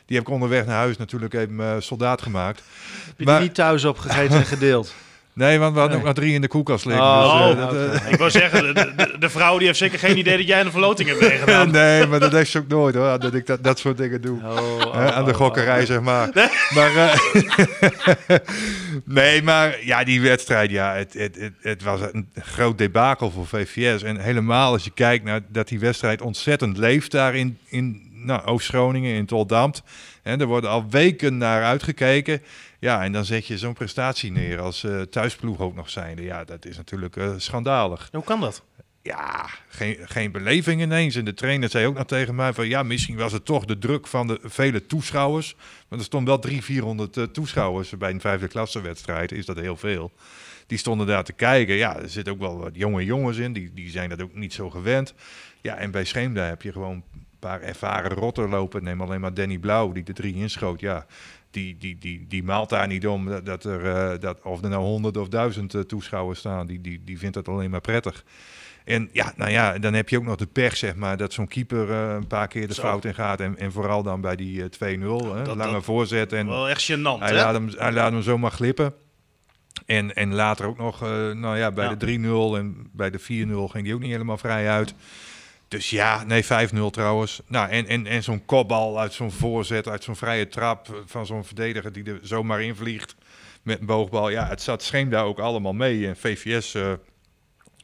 [0.06, 2.62] die heb ik onderweg naar huis natuurlijk even eh, soldaat gemaakt.
[3.06, 4.94] Heb je Maar- die niet thuis opgegeten en gedeeld?
[5.40, 6.08] Nee, want we hadden Nee.
[6.08, 7.04] ook nog drie in de koelkast liggen.
[7.06, 7.86] Oh, dus, eh, dat, oké.
[8.06, 10.64] eh, Ik wou zeggen, de, de, de vrouw die heeft zeker geen idee dat jij
[10.64, 11.72] de verloting hebt meegedaan.
[11.82, 13.20] nee, maar dat heeft ze ook nooit hoor.
[13.20, 14.40] Dat ik dat, dat soort dingen doe.
[14.44, 15.86] Oh, oh, aan de oh, gokkerij, oh.
[15.86, 16.30] zeg maar.
[16.76, 18.38] Maar, eh,
[19.06, 23.48] nee, maar ja, die wedstrijd, ja, het, het, het, het was een groot debakel voor
[23.48, 24.04] VVS.
[24.04, 28.46] En helemaal als je kijkt naar dat die wedstrijd ontzettend leeft daar in, in nou,
[28.46, 29.84] Oost-Groningen, in Toldamt.
[30.24, 32.42] En er worden al weken naar uitgekeken.
[32.80, 36.24] Ja, en dan zet je zo'n prestatie neer als eh, thuisploeg ook nog zijnde.
[36.24, 38.10] Ja, dat is natuurlijk eh, schandalig.
[38.12, 38.64] Hoe kan dat?
[39.02, 41.16] Ja, geen, geen beleving ineens.
[41.16, 42.68] En de trainer zei ook nog tegen mij van...
[42.68, 45.56] ja, misschien was het toch de druk van de vele toeschouwers.
[45.88, 49.32] Want er stonden wel 300, 400 uh, toeschouwers bij een vijfde klasse wedstrijd.
[49.32, 50.12] Is dat heel veel.
[50.68, 51.76] Die stonden daar te kijken.
[51.76, 53.54] Ja, er zitten ook wel wat jonge jongens in.
[53.54, 55.14] Die, die zijn dat ook niet zo gewend.
[55.62, 57.04] Ja, en bij Scheemda heb je gewoon
[57.40, 58.84] paar ervaren rotter lopen.
[58.84, 60.80] Neem alleen maar Danny Blauw, die de drie inschoot.
[60.80, 61.06] Ja,
[61.52, 64.84] die, die, die, die maalt daar niet om dat, er, uh, dat, of er nou
[64.84, 66.68] honderd of duizend uh, toeschouwers staan.
[66.68, 68.24] Die, die, die vindt dat alleen maar prettig.
[68.86, 71.48] En ja, nou ja, dan heb je ook nog de pech, zeg maar, dat zo'n
[71.48, 72.82] keeper uh, een paar keer de Zo.
[72.82, 73.40] fout in gaat.
[73.40, 76.34] En, en vooral dan bij die uh, 2-0, hè, dat- lange dat- voorzet.
[76.34, 77.34] En Wel echt gênant, hij, hè?
[77.36, 78.94] laat hem, hij laat hem zomaar glippen.
[79.86, 81.02] En, en later ook nog,
[81.34, 81.96] nou ja, bij Ja.
[81.96, 83.24] de 3-0 en bij de 4-0
[83.72, 84.94] ging die ook niet helemaal vrij uit.
[85.70, 86.48] Dus ja, nee, 5-0
[86.92, 87.42] trouwens.
[87.48, 91.46] Nou, en, en, en zo'n kopbal uit zo'n voorzet, uit zo'n vrije trap van zo'n
[91.46, 93.16] verdediger die er zomaar in vliegt
[93.64, 94.30] met een boogbal.
[94.30, 96.08] Ja, het zat scheen daar ook allemaal mee.
[96.08, 96.94] En VVS eh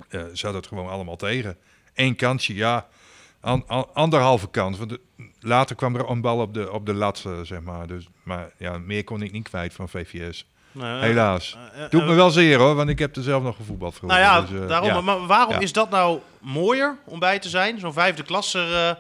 [0.10, 1.58] eh, zat het gewoon allemaal tegen.
[1.93, 2.88] Eén kansje, ja.
[3.39, 4.78] An, an- anderhalve kans.
[4.78, 4.98] Want
[5.39, 7.88] later kwam er een bal op de, op de lat, eh, zeg maar.
[7.88, 10.48] Dus, maar ja, meer kon ik niet kwijt van VVS.
[10.75, 11.57] Nee, Helaas.
[11.73, 14.01] eh, eh, Doet eh, me wel zeer hoor, want ik heb er zelf nog gevoetbald.
[14.01, 15.03] Nou ja, dus, daarom.
[15.05, 18.95] Maar waarom is dat nou mooier om bij te zijn, zo'n vijfde klasser, eh,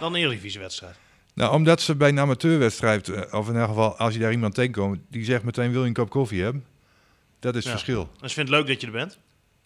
[0.00, 0.94] dan een Eredivisie-wedstrijd?
[1.34, 4.98] Nou, omdat ze bij een amateurwedstrijd, of in elk geval als je daar iemand tegenkomt,
[5.08, 6.64] die zegt meteen wil je een kop koffie hebben.
[7.40, 7.70] Dat is Ja.
[7.70, 8.08] het verschil.
[8.20, 9.18] En ze vindt het leuk dat je er bent.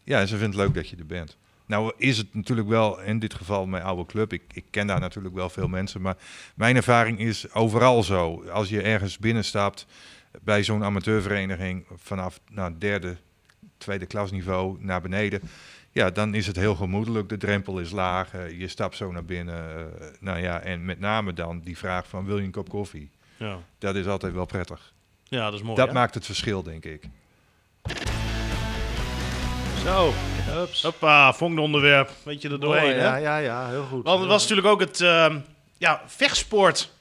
[0.04, 1.36] Ja, ze vindt het leuk dat je er bent.
[1.66, 5.00] Nou is het natuurlijk wel, in dit geval mijn oude club, ik, ik ken daar
[5.00, 6.16] natuurlijk wel veel mensen, maar
[6.54, 8.44] mijn ervaring is overal zo.
[8.52, 9.86] Als je ergens binnenstapt
[10.42, 13.16] bij zo'n amateurvereniging vanaf nou, derde,
[13.78, 15.40] tweede klasniveau naar beneden,
[15.92, 17.28] ja, dan is het heel gemoedelijk.
[17.28, 19.76] De drempel is laag, eh, je stapt zo naar binnen.
[19.76, 23.10] eh, nou ja, en met name dan die vraag van wil je een kop koffie?
[23.36, 24.92] Ja, Dat is altijd wel prettig.
[25.24, 25.76] ja dat is mooi.
[25.76, 25.92] dat hè?
[25.92, 27.02] maakt het verschil, denk ik.
[29.84, 30.12] Zo,
[30.60, 30.82] ups.
[30.82, 32.10] Hoppa, onderwerp.
[32.22, 33.02] Weet je er doorheen, Mooi, hè?
[33.04, 34.04] ja, ja, ja, heel goed.
[34.04, 35.38] Want het was natuurlijk ook het ehm,
[35.78, 36.92] ja, vechtsport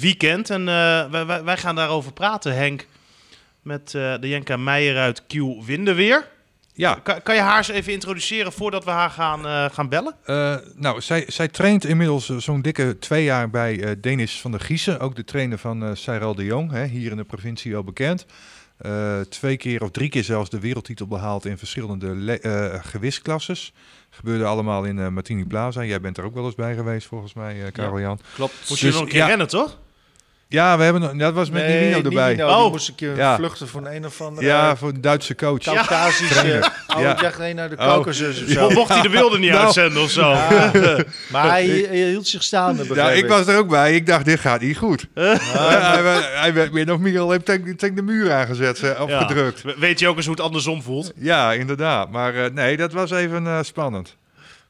[0.00, 0.50] weekend.
[0.50, 2.86] En eh, wij, wij, wij gaan daarover praten, Henk.
[3.62, 5.32] Met eh, de Jenka Meijer uit Q
[5.66, 6.28] Winderweer.
[6.74, 10.14] Ja, Kan, kan je haar eens even introduceren voordat we haar gaan, eh, gaan bellen?
[10.76, 15.00] Nou, zij, zij traint inmiddels zo'n dikke twee jaar bij eh Denis van der Giezen.
[15.00, 18.26] Ook de trainer van eh Cyril de Jong, hè, hier in de provincie wel bekend.
[19.28, 23.72] Twee keer of drie keer zelfs de wereldtitel behaald in verschillende le- gewisklasses.
[24.14, 25.84] Gebeurde allemaal in eh, Martini Plaza.
[25.84, 28.18] Jij bent er ook wel eens bij geweest volgens mij, eh Karel Jan.
[28.34, 28.54] Klopt.
[28.68, 29.26] Moest je Dus, nog een keer ja.
[29.26, 29.78] rennen, toch?
[30.52, 32.30] Ja, we hebben, nog- dat was met Nee, Nino erbij.
[32.34, 32.70] Nino, Oh.
[32.70, 33.36] moest een keer Ja.
[33.36, 35.58] vluchten van een of andere Ja, voor een Duitse coach.
[35.58, 36.70] Caucasische...
[36.96, 37.12] Oh, Ja.
[37.12, 37.82] ik dacht nee, naar de Oh.
[37.84, 38.70] Caucasus of zo.
[38.70, 39.64] Mocht hij de wilde niet Nou.
[39.64, 40.30] uitzenden of zo?
[40.30, 40.70] Ja.
[41.30, 43.94] Maar hij, hij hield zich staande, Ja, begreep ik was er ook bij.
[43.94, 45.06] Ik dacht, dit gaat niet goed.
[45.14, 45.34] Ah,
[45.92, 49.00] hij, werd- hij werd meer nog meer al heeft tegen, tegen de muur aangezet, eh,
[49.00, 49.20] of Ja.
[49.26, 49.62] gedrukt.
[49.62, 51.12] We- Weet je ook eens hoe het andersom voelt?
[51.16, 52.10] Ja, inderdaad.
[52.10, 54.16] Maar eh, nee, dat was even eh, spannend.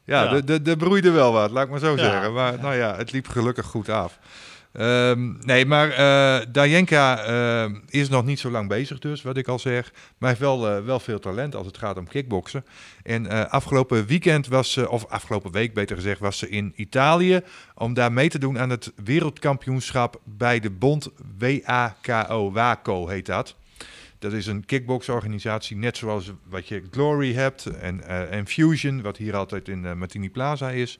[0.04, 0.30] Ja, Ja.
[0.30, 1.98] de de de broeide wel wat, laat ik maar zo Ja.
[1.98, 2.32] zeggen.
[2.32, 4.18] Maar nou ja, het liep gelukkig goed af.
[4.72, 9.92] Ehm, nee, maar eh, is nog niet zo lang bezig dus, wat ik al zeg.
[10.18, 12.64] Maar heeft wel, eh, wel veel talent als het gaat om kickboksen.
[13.02, 17.40] En afgelopen weekend was ze, of afgelopen week beter gezegd, was ze in Italië...
[17.74, 22.52] om daar mee te doen aan het wereldkampioenschap bij de bond WAKO.
[22.52, 23.56] WAKO heet dat.
[24.18, 29.36] Dat is een kickboxorganisatie, net zoals wat je Glory hebt en, en Fusion, wat hier
[29.36, 30.98] altijd in Martini Plaza is.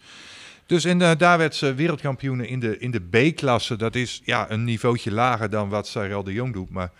[0.67, 3.77] Dus en, eh, daar werd ze wereldkampioene in de, in de B-klasse.
[3.77, 6.71] Dat is ja, een niveautje lager dan wat Sarel de Jong doet.
[6.71, 6.91] Maar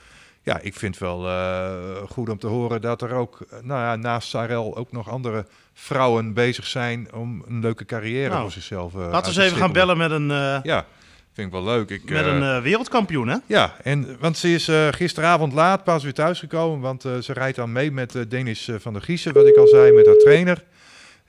[0.43, 1.73] ja, ik vind wel eh,
[2.09, 5.47] goed om te horen dat er ook, eh, nou ja, naast Sarel ook nog andere
[5.75, 9.59] vrouwen bezig zijn om een leuke carrière Nou, voor zichzelf uh, Laten we eens even
[9.59, 10.29] gaan bellen met een,
[10.63, 10.87] Ja,
[11.33, 11.91] vind ik wel leuk.
[11.91, 13.37] Ik, met een wereldkampioen, hè?
[13.47, 16.81] ja, en, want ze is gisteravond laat pas weer thuisgekomen.
[16.81, 20.07] Want ze rijdt dan mee met Denis van der Giezen, wat ik al zei, met
[20.07, 20.65] haar trainer.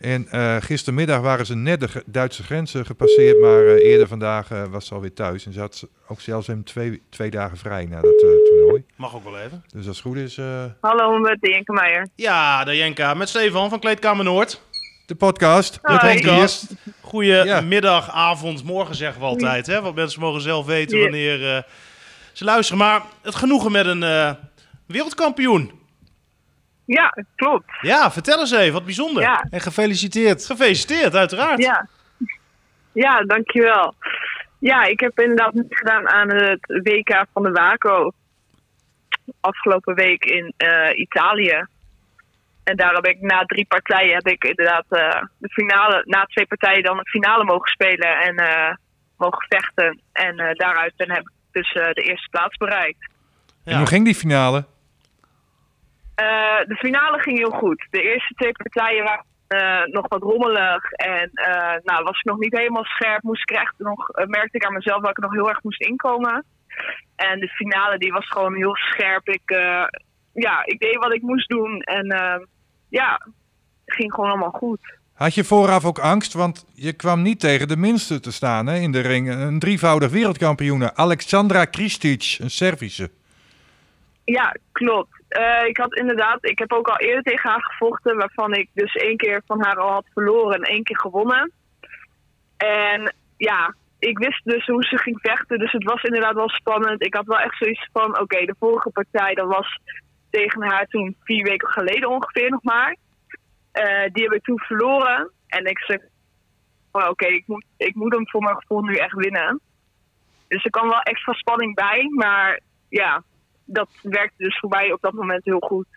[0.04, 3.40] En eh, gistermiddag waren ze net de Duitse grenzen gepasseerd.
[3.40, 5.46] Maar eh, eerder vandaag eh, was ze alweer thuis.
[5.46, 8.84] En ze had ook zelfs hem twee, twee dagen vrij na dat eh, toernooi.
[8.96, 9.64] Mag ook wel even.
[9.74, 12.08] Dus als het goed is, eh, Hallo, met Dienke Meijer.
[12.16, 14.62] Ja, de Jenka met Stefan van Kleedkamer Noord.
[15.06, 15.80] de podcast.
[15.82, 16.12] Hoi.
[16.12, 16.22] Hier.
[16.22, 16.66] Podcast.
[17.02, 17.62] Goeie Ja.
[17.62, 19.66] middag, avond, morgen zeggen we altijd.
[19.68, 19.82] Hè?
[19.82, 21.64] Want mensen mogen zelf weten wanneer eh,
[22.32, 22.80] ze luisteren.
[22.80, 24.32] Maar het genoegen met een eh,
[24.88, 25.72] wereldkampioen.
[26.86, 27.66] Ja, klopt.
[27.82, 29.24] Ja, vertel eens even, wat bijzonder.
[29.24, 30.46] Ja, En gefeliciteerd.
[30.46, 31.62] Gefeliciteerd, uiteraard.
[31.64, 31.88] ja.
[32.92, 33.94] Ja, dankjewel.
[34.60, 38.12] Ja, ik heb inderdaad niet gedaan aan het WK van de WACO.
[39.40, 41.66] Afgelopen week in eh, Italië.
[42.64, 46.46] En daar heb ik na drie partijen heb ik inderdaad eh, de finale, na twee
[46.48, 48.76] partijen dan de finale mogen spelen en eh,
[49.18, 50.02] mogen vechten.
[50.14, 53.10] En eh, daaruit ben, heb ik dus eh, de eerste plaats bereikt.
[53.64, 54.66] En hoe ging die finale?
[56.16, 57.88] Eh, de finale ging heel goed.
[57.90, 60.92] De eerste twee partijen waren eh, nog wat rommelig.
[60.92, 63.24] En eh, nou, was ik nog niet helemaal scherp.
[63.24, 66.46] Moest ik echt nog, merkte ik aan mezelf dat ik nog heel erg moest inkomen.
[67.16, 69.28] En de finale die was gewoon heel scherp.
[69.28, 69.58] Ik,
[70.34, 71.82] ja, ik deed wat ik moest doen.
[71.82, 72.08] En
[72.90, 73.28] ja,
[73.86, 74.98] het ging gewoon allemaal goed.
[75.14, 76.34] Had je vooraf ook angst?
[76.34, 79.30] Want je kwam niet tegen de minste te staan hè, in de ring.
[79.30, 83.10] Een drievoudig wereldkampioene, Alexandra Kristic, een Servische.
[84.26, 85.24] Ja, klopt.
[85.28, 88.94] Eh, ik had inderdaad, ik heb ook al eerder tegen haar gevochten, waarvan ik dus
[88.94, 91.52] één keer van haar al had verloren en één keer gewonnen.
[92.58, 97.06] En ja, ik wist dus hoe ze ging vechten, dus het was inderdaad wel spannend.
[97.06, 99.80] Ik had wel echt zoiets van, oké, de vorige partij, dat was
[100.30, 102.96] tegen haar toen vier weken geleden ongeveer nog maar.
[103.72, 105.32] Eh, die heb ik toen verloren.
[105.48, 106.00] En ik zei,
[106.92, 109.62] oké, ik, moet, ik moet hem voor mijn gevoel nu echt winnen.
[110.48, 112.60] Dus er kwam wel extra spanning bij, maar
[112.90, 113.24] ja,
[113.66, 115.88] dat werkte dus voor mij op dat moment heel goed.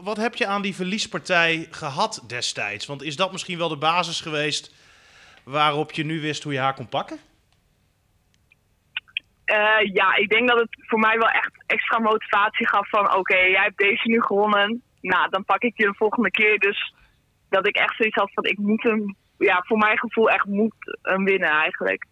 [0.00, 2.86] Wat heb je aan die verliespartij gehad destijds?
[2.86, 4.74] Want is dat misschien wel de basis geweest
[5.44, 7.18] waarop je nu wist hoe je haar kon pakken?
[9.44, 13.14] Eh, ja, ik denk dat het voor mij wel echt extra motivatie gaf van...
[13.16, 14.82] oké, jij hebt deze nu gewonnen.
[15.00, 16.58] Nou, dan pak ik je de volgende keer.
[16.58, 16.94] Dus
[17.48, 19.16] dat ik echt zoiets had van ik moet hem...
[19.38, 22.06] Ja, voor mijn gevoel echt moet hem winnen eigenlijk.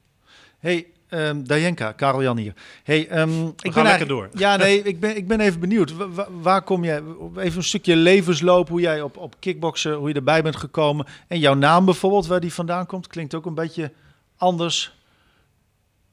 [0.61, 2.53] Hey, ehm Dajenka, Karel Jan hier.
[2.85, 4.29] Hey, ehm, ik ben gaan lekker door.
[4.33, 5.97] Ja, nee, ik ben, ik ben even benieuwd.
[5.97, 7.03] Wa- wa- waar kom jij,
[7.37, 11.07] even een stukje levensloop, hoe jij op, op kickboksen, hoe je erbij bent gekomen.
[11.29, 13.93] En jouw naam bijvoorbeeld, waar die vandaan komt, klinkt ook een beetje
[14.37, 14.95] anders.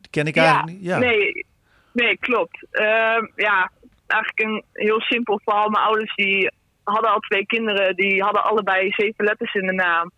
[0.02, 0.84] Die ken ik eigenlijk niet.
[0.88, 0.98] Ja.
[0.98, 1.46] Nee,
[1.94, 2.66] nee, klopt.
[2.72, 3.72] Ehm, ja,
[4.08, 5.70] eigenlijk een heel simpel verhaal.
[5.70, 6.52] Mijn ouders die
[6.84, 7.96] hadden al twee kinderen.
[7.96, 10.12] Die hadden allebei zeven letters in de naam.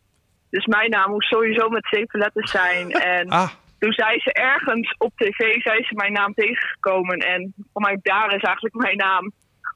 [0.50, 2.92] Dus mijn naam moest sowieso met zeven letters zijn.
[3.18, 7.18] En Ah, toen zei ze ergens op tv, zei ze mijn naam tegengekomen.
[7.18, 9.32] En vanuit daar is eigenlijk mijn naam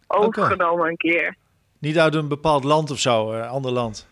[0.08, 1.36] overgenomen een keer.
[1.80, 4.08] Niet uit een bepaald land of zo, eh, ander land.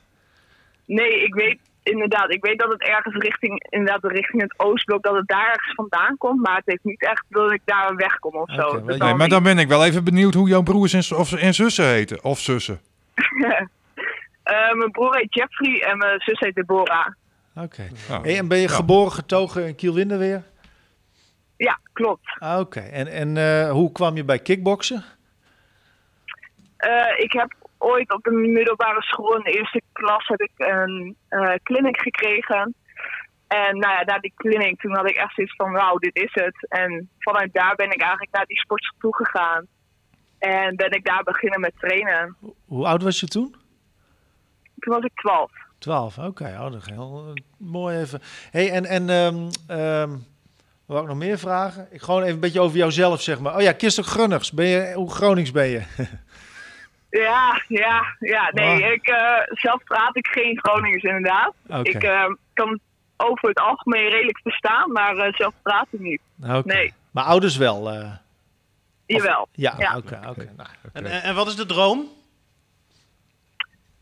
[0.85, 5.15] Nee, ik weet inderdaad, ik weet dat het ergens richting, inderdaad richting het Oostblok, dat
[5.15, 6.41] het daar ergens vandaan komt.
[6.41, 8.79] Maar het heeft niet echt dat ik daar wegkom of zo.
[8.79, 9.29] Nee, maar niet.
[9.29, 12.23] dan ben ik wel even benieuwd hoe jouw broers en, of, en zussen heten.
[12.23, 12.79] Of zussen.
[14.43, 17.07] Eh, mijn broer heet Jeffrey en mijn zus heet Deborah.
[17.55, 17.87] Oké.
[18.07, 18.75] Hey, en ben je ja.
[18.75, 20.43] geboren, getogen in Kielwinde weer?
[21.57, 22.35] Ja, klopt.
[22.39, 22.79] Ah, Oké.
[22.79, 25.03] En, en eh, hoe kwam je bij kickboksen?
[26.77, 31.15] Eh, ik heb ooit op de middelbare school in de eerste klas heb ik een
[31.27, 32.75] eh, clinic gekregen.
[33.47, 36.31] En nou ja, na die clinic, toen had ik echt zoiets van, wauw, dit is
[36.33, 36.67] het.
[36.69, 39.67] En vanuit daar ben ik eigenlijk naar die sportschool toegegaan.
[40.39, 42.35] En ben ik daar beginnen met trainen.
[42.65, 43.55] Hoe oud was je toen?
[44.79, 45.51] Toen was ik 12.
[45.81, 46.57] 12, oké.
[46.59, 48.21] Oh, dat heel eh, mooi even.
[48.51, 50.19] hey, en, en ehm ehm, wat
[50.85, 51.87] wou ik nog meer vragen?
[51.91, 53.55] Ik gewoon even een beetje over jouzelf, zeg maar.
[53.55, 54.51] Oh ja, Kirsten Grunners.
[54.51, 55.81] Ben je, hoe Gronings ben je?
[57.09, 58.49] Ja, ja, ja.
[58.53, 61.53] Nee, ik, eh, zelf praat ik geen Groningers inderdaad.
[61.83, 62.79] Ik eh, kan het
[63.17, 66.21] over het algemeen redelijk verstaan, maar eh, zelf praat ik niet.
[66.43, 66.61] Oké.
[66.73, 67.91] Nee, Maar ouders wel?
[67.91, 68.11] eh,
[69.05, 69.47] jawel.
[69.51, 69.97] ja, Ja.
[69.97, 70.19] oké.
[70.29, 70.49] oké.
[70.57, 72.07] Nou, En, en, en wat is de droom?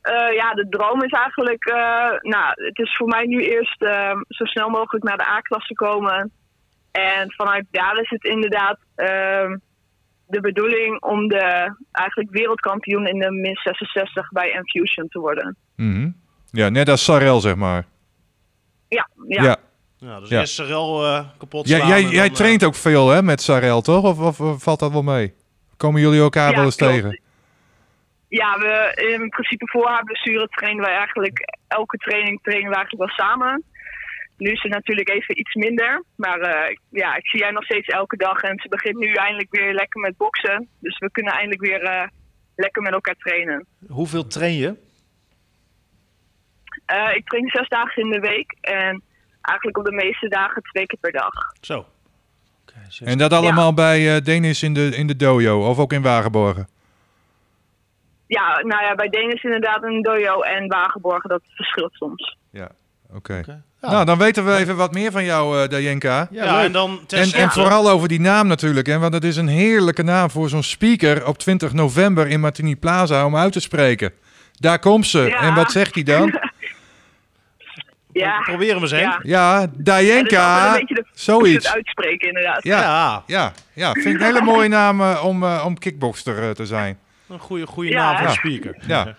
[0.02, 4.12] Eh, ja, de droom is eigenlijk, eh, nou, het is voor mij nu eerst eh,
[4.28, 6.32] zo snel mogelijk naar de A-klasse komen.
[6.92, 9.52] En vanuit daar is het inderdaad eh,
[10.28, 15.58] de bedoeling om de eigenlijk wereldkampioen in de min 66 bij Infusion te worden.
[15.76, 16.10] Mhm.
[16.52, 17.86] Ja, net als Sarel, zeg maar.
[18.88, 19.44] Ja, ja.
[19.44, 19.56] Ja.
[19.98, 20.40] Ja, dus Ja.
[20.40, 21.90] eerst Sarel eh kapot Jij, slaan.
[21.90, 24.04] jij, en jij dan, eh, traint ook veel hè, met Sarel, toch?
[24.04, 25.34] Of, of, of valt dat wel mee?
[25.78, 26.94] Komen jullie elkaar Ja, wel eens klopt.
[26.94, 27.22] tegen?
[28.30, 33.06] Ja, we, in principe voor haar blessure trainen wij eigenlijk elke training trainen we eigenlijk
[33.06, 33.63] wel samen.
[34.38, 36.04] Nu is het natuurlijk even iets minder.
[36.15, 38.42] Maar eh, ja, ik zie haar nog steeds elke dag.
[38.42, 40.68] En ze begint nu eindelijk weer lekker met boksen.
[40.80, 42.08] Dus we kunnen eindelijk weer eh,
[42.56, 43.65] lekker met elkaar trainen.
[43.88, 44.76] hoeveel train je?
[46.86, 48.56] Eh, ik train zes dagen in de week.
[48.62, 49.04] En
[49.42, 51.34] eigenlijk op de meeste dagen twee keer per dag.
[51.62, 51.86] Zo.
[53.04, 56.68] En dat allemaal bij eh Denis in de, in de dojo, of ook in Wagenborgen?
[58.30, 61.30] Ja, nou ja, bij Denis inderdaad een dojo en Wagenborgen.
[61.30, 62.38] Dat verschilt soms.
[62.52, 62.70] Ja,
[63.13, 63.42] oké.
[63.82, 63.89] Ja.
[63.89, 66.28] Nou, dan weten we even wat meer van jou, eh Dajenka.
[66.32, 69.48] Ja, en dan En, en vooral over die naam natuurlijk, hè, want het is een
[69.48, 74.13] heerlijke naam voor zo'n speaker op 20 november in Martini Plaza om uit te spreken.
[74.54, 75.20] Daar komt ze.
[75.20, 75.39] Ja.
[75.42, 76.34] En wat zegt hij dan?
[78.12, 79.20] Ja, Probeer hem eens heen.
[79.22, 79.62] ja.
[79.62, 80.68] Is Dajenka.
[80.74, 81.65] een beetje de, Zoiets.
[81.65, 82.63] het uitspreken inderdaad.
[82.63, 83.24] Ja, Ja.
[83.26, 83.92] ja, ja.
[83.92, 87.00] Vind ik een hele mooie naam eh, om, eh, om kickboxer te zijn.
[87.30, 88.78] Een goede, goede Ja, naam voor speaker.
[88.88, 89.15] Ja.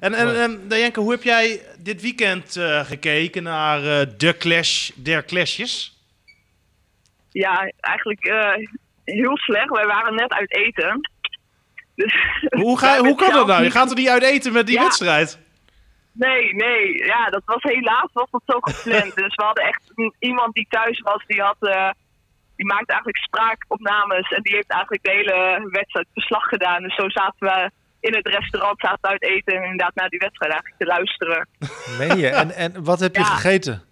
[0.00, 4.90] En, en, en Dajenke, hoe heb jij dit weekend eh, gekeken naar eh, de clash
[4.94, 5.98] der clashes?
[7.30, 8.66] Ja, eigenlijk eh,
[9.04, 9.68] heel slecht.
[9.70, 11.10] Wij waren net uit eten.
[11.94, 12.14] Dus,
[12.62, 13.62] Hoe, ga, hoe kan dat nou?
[13.62, 14.82] Je gaat er niet uit eten met die Ja.
[14.82, 15.38] wedstrijd?
[16.12, 17.04] Nee, nee.
[17.04, 19.14] Ja, dat was helaas was dat zo gepland.
[19.24, 19.82] dus we hadden echt
[20.18, 21.56] iemand die thuis was, die had...
[22.60, 26.82] die maakte eigenlijk spraakopnames en die heeft eigenlijk de hele wedstrijd verslag gedaan.
[26.82, 27.70] Dus zo zaten we
[28.00, 31.48] in het restaurant, zaten we uit eten en inderdaad naar die wedstrijd eigenlijk te luisteren.
[31.98, 32.28] Meen je?
[32.28, 33.34] En, en wat heb je Ja.
[33.34, 33.82] gegeten?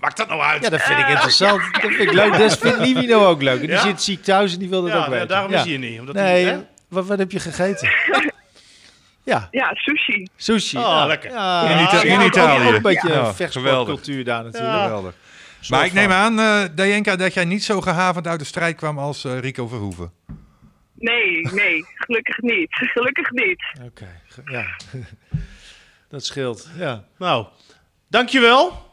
[0.00, 0.62] Maakt dat nou uit?
[0.62, 1.62] Ja, dat vind ik Eh, interessant.
[1.72, 2.38] Dat vind ik leuk.
[2.38, 3.54] Dat vindt Livino ook leuk.
[3.60, 3.80] En Die Ja?
[3.82, 5.28] zit ziek thuis en die wil dat Ja, ook ja, weten.
[5.28, 5.56] daarom Ja.
[5.56, 6.00] is hij hier niet.
[6.00, 7.88] Omdat Nee, hij, wat, wat heb je gegeten?
[9.24, 10.28] Ja, Ja, sushi.
[10.36, 10.76] sushi.
[10.76, 11.06] Oh, ja.
[11.06, 11.30] lekker.
[11.30, 11.62] Ja,
[12.02, 12.68] In Italië.
[12.68, 13.14] Ook een beetje Ja,
[14.24, 14.72] daar natuurlijk.
[14.72, 14.82] Ja.
[14.82, 15.14] Geweldig.
[15.68, 18.98] Maar ik neem aan, eh Dajenka, dat jij niet zo gehavend uit de strijd kwam
[18.98, 20.12] als eh, Rico Verhoeven.
[20.94, 22.68] Nee, nee, gelukkig niet.
[22.70, 23.62] Gelukkig niet.
[23.84, 24.76] Oké, ja.
[26.08, 26.70] dat scheelt.
[26.76, 27.04] Ja.
[27.18, 27.46] Nou,
[28.08, 28.88] dankjewel.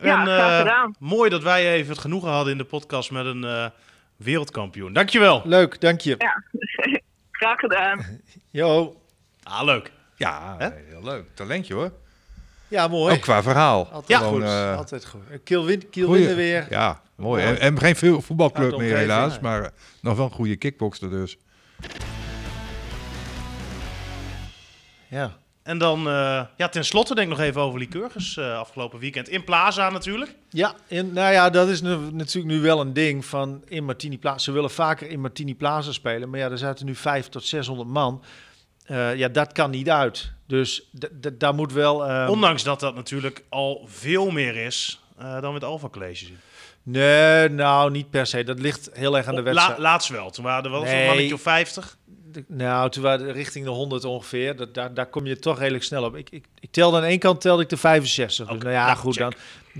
[0.00, 0.94] Ja, en, graag eh, gedaan.
[0.98, 3.66] mooi dat wij even het genoegen hadden in de podcast met een eh,
[4.16, 4.92] wereldkampioen.
[4.92, 5.42] Dankjewel.
[5.44, 6.14] Leuk, dank je.
[6.18, 6.42] Ja,
[7.40, 8.04] graag gedaan.
[8.50, 9.00] Jo.
[9.42, 9.92] Ah, leuk.
[10.16, 10.56] Ja,
[10.88, 11.24] heel leuk.
[11.34, 11.92] Talentje hoor.
[12.68, 13.14] Ja, mooi.
[13.14, 13.88] Ook qua verhaal.
[13.92, 14.42] Altijd Ja, goed.
[14.42, 15.20] Eh, Altijd goed.
[15.44, 16.66] Kiel, win, Kiel Goeie- winnen weer.
[16.70, 17.44] Ja, mooi.
[17.44, 17.56] Mooi.
[17.56, 19.68] En, en geen veel voetbalclub de meer helaas, maar eh,
[20.00, 21.36] nog wel een goede kickboxer dus.
[25.08, 25.36] Ja.
[25.62, 29.28] En dan, eh, ja, tenslotte denk ik nog even over Lycurgus eh, afgelopen weekend.
[29.28, 30.34] In Plaza natuurlijk.
[30.50, 34.18] Ja, in, nou ja, dat is nu, natuurlijk nu wel een ding van in Martini
[34.18, 34.38] Plaza.
[34.38, 37.88] Ze willen vaker in Martini Plaza spelen, maar ja, er zaten nu 500 tot 600
[37.88, 38.22] man.
[38.88, 40.30] Eh, ja, dat kan niet uit.
[40.46, 40.82] Dus
[41.32, 42.04] daar moet wel.
[42.06, 46.24] eh, Ondanks dat dat natuurlijk al veel meer is eh, dan we het Alpha College
[46.24, 46.38] zien.
[46.82, 48.44] Nee, nou niet per se.
[48.44, 49.78] Dat ligt heel erg aan de La, wedstrijd.
[49.78, 50.30] laatst wel.
[50.30, 51.06] Toen waren er wel Nee.
[51.06, 51.96] mannetje of 50.
[52.32, 54.56] De- Nou, toen waren we richting de 100 ongeveer.
[54.56, 56.16] Dat, daar, daar kom je toch redelijk snel op.
[56.16, 58.46] Ik, ik, ik telde aan één kant telde ik de 65.
[58.48, 59.22] Dus nou ja, nou, goed check.
[59.22, 59.32] dan.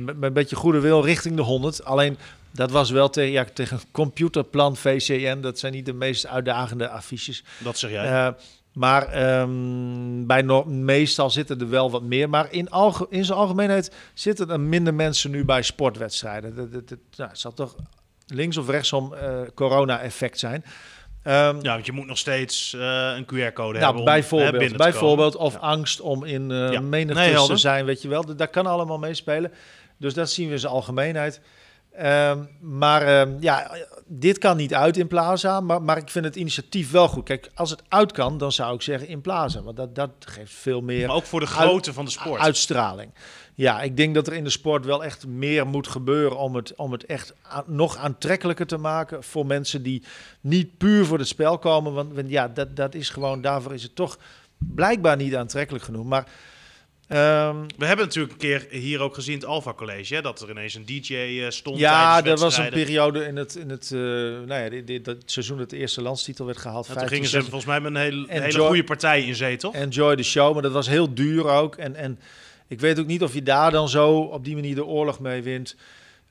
[0.05, 1.85] Met, met een beetje goede wil richting de 100.
[1.85, 2.19] Alleen
[2.51, 5.41] dat was wel tegen, ja, tegen computerplan VCN.
[5.41, 7.45] Dat zijn niet de meest uitdagende affiches.
[7.59, 8.05] Dat zeg jij.
[8.27, 8.33] Eh,
[8.73, 12.29] maar ehm, bij no- meestal zitten er wel wat meer.
[12.29, 16.55] Maar in, alge in zijn algemeenheid zitten er minder mensen nu bij sportwedstrijden.
[16.57, 17.75] Dat, dat, dat- nou, het zal toch
[18.27, 20.65] links of rechtsom eh corona-effect zijn.
[21.23, 22.81] Ehm, ja, want je moet nog steeds eh,
[23.17, 23.43] een QR-code
[23.79, 23.81] hebben.
[23.81, 26.81] nou, om, bijvoorbeeld, hè, bijvoorbeeld of angst om in Ja.
[26.81, 28.25] menigte Nee, te zijn, weet je wel.
[28.25, 29.53] Dat, dat kan allemaal meespelen.
[29.97, 31.41] Dus dat zien we in zijn algemeenheid.
[31.99, 33.71] Ehm, maar ehm, ja,
[34.07, 37.25] dit kan niet uit in Plaza, maar, maar ik vind het initiatief wel goed.
[37.25, 39.63] Kijk, als het uit kan, dan zou ik zeggen in Plaza.
[39.63, 42.41] Want dat, dat geeft veel meer Maar ook voor de grootte van de sport.
[42.41, 43.11] uitstraling.
[43.55, 46.75] Ja, ik denk dat er in de sport wel echt meer moet gebeuren om het,
[46.75, 47.35] om het echt
[47.67, 50.03] nog aantrekkelijker te maken voor mensen die
[50.41, 51.93] niet puur voor het spel komen.
[51.93, 54.19] Want, want ja, dat, dat is gewoon, daarvoor is het toch
[54.59, 56.05] blijkbaar niet aantrekkelijk genoeg.
[56.05, 56.27] Maar
[57.09, 60.51] ehm, We hebben natuurlijk een keer hier ook gezien, het Alpha College, hè, dat er
[60.51, 61.79] ineens een DJ eh, stond.
[61.79, 65.17] ja, er was een periode in het, in het, eh, nou ja, dit, dit- dat
[65.27, 66.87] seizoen dat de eerste landstitel werd gehaald.
[66.87, 67.51] Ja, toen 15, gingen ze 16.
[67.53, 69.75] volgens mij met een hele, hele goede partij in zee, toch?
[69.75, 71.77] Enjoy the show, maar dat was heel duur ook.
[71.77, 72.19] En, en
[72.69, 75.43] ik weet ook niet of je daar dan zo op die manier de oorlog mee
[75.43, 75.77] wint.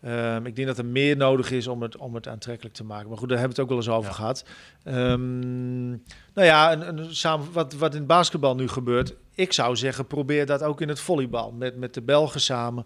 [0.01, 3.09] Ehm, ik denk dat er meer nodig is om het, om het aantrekkelijk te maken.
[3.09, 4.15] Maar goed, daar hebben we het ook wel eens over Ja.
[4.15, 4.45] gehad.
[4.83, 9.13] Ehm, nou ja, een, een, samen, wat, wat in het basketbal nu gebeurt.
[9.35, 11.51] Ik zou zeggen, probeer dat ook in het volleybal.
[11.51, 12.85] Met, met de Belgen samen.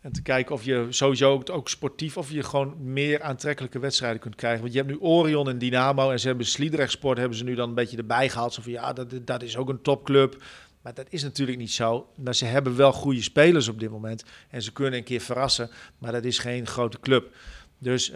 [0.00, 2.16] En te kijken of je sowieso ook, ook sportief...
[2.16, 4.60] of je gewoon meer aantrekkelijke wedstrijden kunt krijgen.
[4.60, 6.10] Want je hebt nu Orion en Dynamo...
[6.10, 8.54] en ze hebben Sliedrecht Sport hebben ze nu dan een beetje erbij gehaald.
[8.54, 10.42] Zo van, ja, dat, dat is ook een topclub.
[10.86, 12.08] Maar dat is natuurlijk niet zo.
[12.14, 14.24] Maar ze hebben wel goede spelers op dit moment.
[14.50, 15.70] En ze kunnen een keer verrassen.
[15.98, 17.34] Maar dat is geen grote club.
[17.78, 18.10] Dus...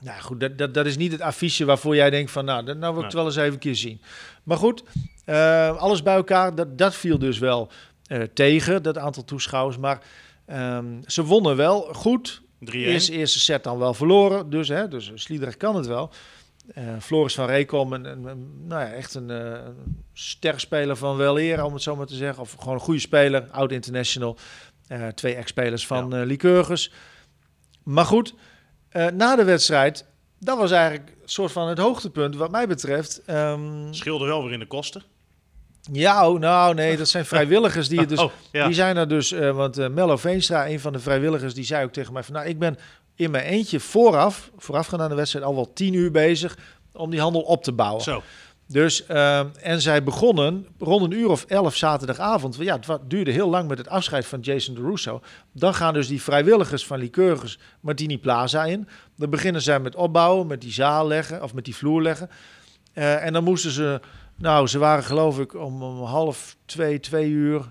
[0.00, 2.76] nou goed, dat, dat, dat is niet het affiche waarvoor jij denkt van, nou, dat
[2.76, 4.00] nou wil ik het wel eens even een keer zien.
[4.42, 4.82] Maar goed,
[5.24, 7.70] eh, alles bij elkaar, dat, dat viel dus wel
[8.06, 9.78] eh, tegen, dat aantal toeschouwers.
[9.78, 10.02] Maar
[10.46, 12.42] ehm, ze wonnen wel goed.
[12.64, 12.68] 3-1.
[12.70, 16.12] Eerste, eerste set dan wel verloren, dus, hè, dus Sliedrecht kan het wel.
[16.74, 21.38] Eh, Floris van Reekom, een, een, een- nou ja, echt een, een sterspeler van wel
[21.38, 22.42] eer, om het zo maar te zeggen.
[22.42, 24.36] Of gewoon een goede speler, oud-international.
[24.86, 26.92] Eh, twee ex-spelers van eh Lycurgus.
[27.82, 28.34] Maar goed,
[29.14, 30.06] na de wedstrijd,
[30.40, 33.22] dat was eigenlijk een soort van het hoogtepunt wat mij betreft.
[33.90, 35.02] Scheelde wel weer in de kosten.
[35.92, 38.18] ja, oh, nou nee, dat zijn vrijwilligers die het dus...
[38.18, 38.64] oh, ja.
[38.66, 41.92] Die zijn er dus, want eh, Mello Veenstra, een van de vrijwilligers, die zei ook
[41.92, 42.34] tegen mij van...
[42.34, 42.76] Nou, ik ben
[43.16, 46.58] in mijn eentje vooraf, voorafgaand aan de wedstrijd, al wel tien uur bezig
[46.92, 48.02] om die handel op te bouwen.
[48.02, 48.22] Zo.
[48.68, 52.56] Dus, ehm, en zij begonnen rond een uur of elf zaterdagavond.
[52.56, 55.20] Ja, het duurde heel lang met het afscheid van Jason de Russo.
[55.52, 58.88] Dan gaan dus die vrijwilligers van Lycurgus Martini Plaza in.
[59.16, 62.30] Dan beginnen zij met opbouwen, met die zaal leggen, of met die vloer leggen.
[62.92, 64.00] Eh, en dan moesten ze,
[64.36, 67.62] nou, ze waren geloof ik om, om half twee, twee uur.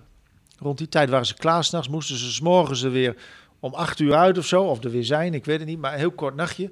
[0.59, 1.89] Rond die tijd waren ze klaar s'nachts.
[1.89, 3.15] Moesten ze 's morgens er weer
[3.65, 4.63] om acht uur uit of zo.
[4.63, 5.79] Of er weer zijn, ik weet het niet.
[5.79, 6.71] Maar een heel kort nachtje.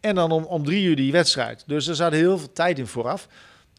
[0.00, 1.64] En dan om, om drie uur die wedstrijd.
[1.66, 3.28] Dus er zat heel veel tijd in vooraf.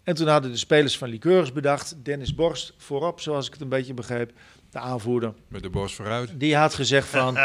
[0.04, 1.96] En toen hadden de spelers van Liqueurs bedacht.
[2.04, 4.32] Dennis Borst voorop, zoals ik het een beetje begreep.
[4.72, 5.34] De aanvoerder.
[5.48, 6.40] Met de borst vooruit.
[6.40, 7.38] Die had gezegd van...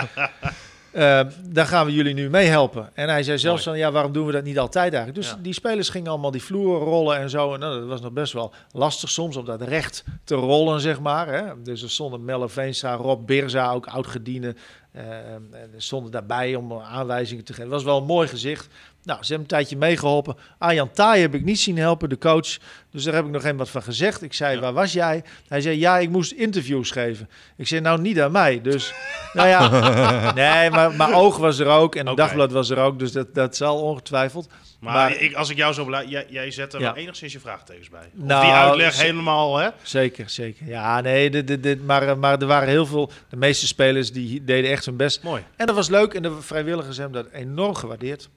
[0.96, 2.90] eh, daar gaan we jullie nu mee helpen.
[2.94, 5.22] En hij zei zelfs van, ja, waarom doen we dat niet altijd eigenlijk?
[5.22, 5.42] Dus Ja.
[5.42, 7.54] die spelers gingen allemaal die vloer rollen en zo.
[7.54, 11.00] En nou, dat was nog best wel lastig soms om dat recht te rollen, zeg
[11.00, 11.26] maar.
[11.28, 11.62] Hè?
[11.62, 14.54] Dus er stonden Melle Veenstra, Rob Birza, ook oud-gediende.
[14.96, 17.64] Eh, en stonden daarbij om aanwijzingen te geven.
[17.64, 18.68] Het was wel een mooi gezicht.
[19.02, 20.36] Nou, ze hebben een tijdje meegeholpen.
[20.58, 22.56] Arjan Taai heb ik niet zien helpen, de coach.
[22.90, 24.22] Dus daar heb ik nog even wat van gezegd.
[24.22, 24.60] Ik zei, Ja.
[24.60, 25.24] waar was jij?
[25.48, 27.28] Hij zei, ja, ik moest interviews geven.
[27.56, 28.60] Ik zei, nou, niet aan mij.
[28.60, 28.94] Dus,
[29.32, 29.68] nou ja,
[30.34, 31.94] nee, maar mijn oog was er ook.
[31.94, 32.98] En het dagblad was er ook.
[32.98, 34.48] Dus dat, dat zal ongetwijfeld.
[34.78, 36.94] Maar, Maar- ik, als ik jou zo beluister, jij, jij zet er Ja.
[36.94, 38.00] enigszins je vraagtekens bij.
[38.18, 39.68] Of Nou, die uitleg ze- helemaal, hè?
[39.82, 40.66] Zeker, zeker.
[40.66, 43.10] Ja, nee, dit, dit, dit, maar, eh, maar er waren heel veel...
[43.28, 45.22] De meeste spelers die deden echt hun best.
[45.22, 45.42] Mooi.
[45.56, 46.14] En dat was leuk.
[46.14, 48.28] En de vrijwilligers hebben dat enorm gewaardeerd.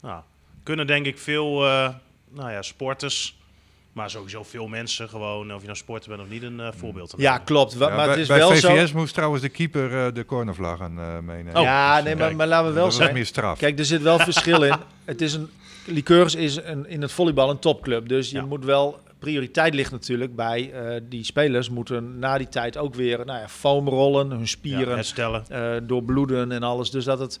[0.00, 0.22] Nou,
[0.62, 1.88] kunnen denk ik veel eh,
[2.28, 3.37] nou ja, sporters,
[3.92, 7.10] maar sowieso veel mensen gewoon, of je nou sporter bent of niet, een eh, voorbeeld
[7.10, 7.74] te Ja, klopt.
[7.74, 8.96] Wa- Ja, maar bij, het is bij wel VVS zo...
[8.98, 11.56] moest trouwens de keeper eh, de cornervlag aan eh, meenemen.
[11.56, 13.12] Oh, ja, dus, nee, maar, maar laten we wel zijn.
[13.14, 13.58] meer straf.
[13.58, 14.74] Kijk, er zit wel verschil in.
[15.04, 15.48] Het is een
[15.86, 18.08] Liqueurs is een, in het volleybal een topclub.
[18.08, 18.44] Dus je Ja.
[18.44, 23.24] moet wel prioriteit ligt natuurlijk bij eh, die spelers moeten na die tijd ook weer
[23.24, 25.44] nou ja, foam rollen, hun Ja, spieren herstellen.
[25.48, 26.90] eh, doorbloeden en alles.
[26.90, 27.38] Dus dat het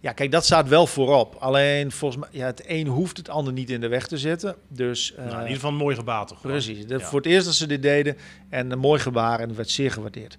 [0.00, 1.34] ja, kijk, dat staat wel voorop.
[1.38, 4.54] Alleen volgens mij, ja, het een hoeft het ander niet in de weg te zetten.
[4.68, 6.40] Dus eh, nou, in ieder geval een mooi gebaar toch?
[6.40, 6.84] Precies.
[6.88, 7.00] Ja.
[7.00, 8.16] Voor het eerst dat ze dit deden.
[8.48, 10.36] En een mooi gebaar en het werd zeer gewaardeerd.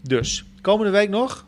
[0.00, 1.44] Dus, komende week nog?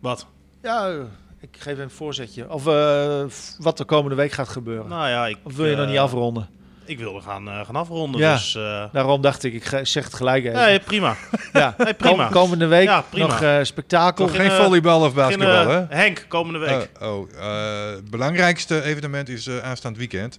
[0.00, 0.26] Wat?
[0.62, 1.00] Ja, eh,
[1.40, 2.50] ik geef een voorzetje.
[2.52, 4.88] Of eh, f- wat er komende week gaat gebeuren.
[4.88, 6.48] Nou ja, ik, of wil je nog eh, niet afronden?
[6.86, 8.32] Ik wilde gaan, eh, gaan afronden, Ja.
[8.32, 8.54] dus...
[8.54, 10.58] eh, Daarom dacht ik, ik zeg het gelijk even.
[10.58, 11.16] nee, prima.
[11.52, 11.74] ja.
[11.78, 12.24] nee, prima.
[12.24, 13.26] Kom- komende week Ja, prima.
[13.26, 14.28] nog eh, spektakel.
[14.28, 15.84] Geen, volleybal of basketbal, hè?
[15.88, 16.90] Henk, komende week.
[17.00, 20.38] Oh, oh, eh, het belangrijkste evenement is eh, aanstaand weekend.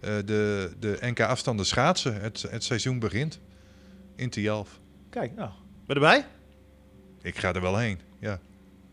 [0.00, 2.20] Eh, de, de NK afstanden schaatsen.
[2.20, 3.40] Het, het seizoen begint
[4.16, 4.68] in Tialf.
[5.10, 5.48] Kijk, nou.
[5.86, 6.24] Ben je erbij?
[7.22, 8.00] Ik ga er wel heen.
[8.20, 8.38] Ja,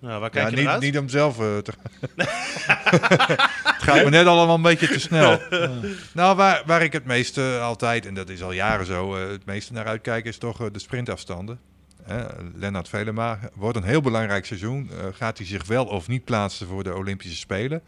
[0.01, 0.81] Nou, waar kijk ja je niet, uit?
[0.81, 1.71] niet om zelf eh, te
[2.15, 3.39] Het
[3.83, 5.39] gaat me net allemaal een beetje te snel.
[6.13, 9.45] nou, waar, waar ik het meeste altijd, en dat is al jaren zo, eh, het
[9.45, 11.59] meeste naar uitkijk is toch eh, de sprintafstanden.
[12.03, 12.23] Hè,
[12.55, 14.89] Lennart Velema wordt een heel belangrijk seizoen.
[14.91, 17.81] Eh, gaat hij zich wel of niet plaatsen voor de Olympische Spelen?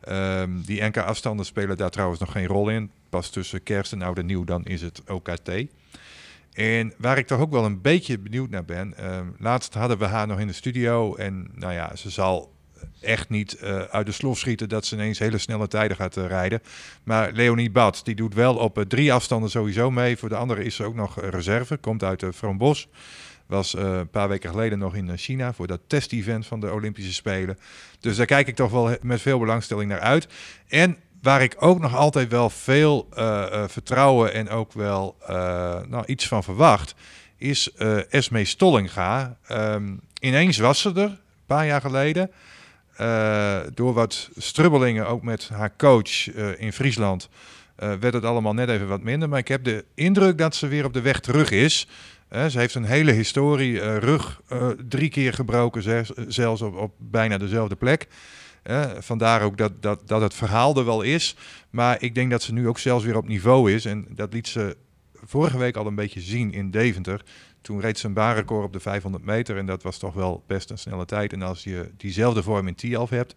[0.00, 2.90] Ehm, die NK-afstanden spelen daar trouwens nog geen rol in.
[3.08, 5.50] Pas tussen kerst en oud en nieuw, dan is het OKT.
[6.52, 8.96] En waar ik toch ook wel een beetje benieuwd naar ben.
[8.96, 11.14] ehm, laatst hadden we haar nog in de studio.
[11.14, 12.52] En nou ja, ze zal
[13.00, 16.26] echt niet eh, uit de slof schieten dat ze ineens hele snelle tijden gaat eh,
[16.26, 16.62] rijden.
[17.02, 20.16] Maar Leonie Bad, die doet wel op eh, drie afstanden sowieso mee.
[20.16, 21.76] Voor de andere is ze ook nog reserve.
[21.76, 22.88] Komt uit uh, Frombos.
[23.46, 27.58] Was een paar weken geleden nog in China voor dat test-event van de Olympische Spelen.
[28.00, 30.28] Dus daar kijk ik toch wel met veel belangstelling naar uit.
[30.68, 33.08] En waar ik ook nog altijd wel veel
[33.66, 35.16] vertrouwen en ook wel
[35.88, 36.94] nou, iets van verwacht,
[37.36, 37.72] is
[38.08, 39.36] Esme Stollinga.
[39.46, 42.30] Ehm, ineens was ze er, een paar jaar geleden.
[42.96, 47.28] Eh, door wat strubbelingen ook met haar coach eh, in Friesland
[47.76, 49.28] eh, werd het allemaal net even wat minder.
[49.28, 51.86] Maar ik heb de indruk dat ze weer op de weg terug is.
[52.30, 54.40] Ze heeft een hele historie, rug
[54.88, 58.06] drie keer gebroken, zelfs op, op bijna dezelfde plek.
[58.98, 61.36] Vandaar ook dat, dat, dat het verhaal er wel is.
[61.70, 63.84] Maar ik denk dat ze nu ook zelfs weer op niveau is.
[63.84, 64.76] En dat liet ze
[65.24, 67.22] vorige week al een beetje zien in Deventer.
[67.66, 69.56] Toen reed ze een baanrecord op de 500 meter.
[69.56, 71.32] En dat was toch wel best een snelle tijd.
[71.32, 73.34] En als je diezelfde vorm in Tialf hebt,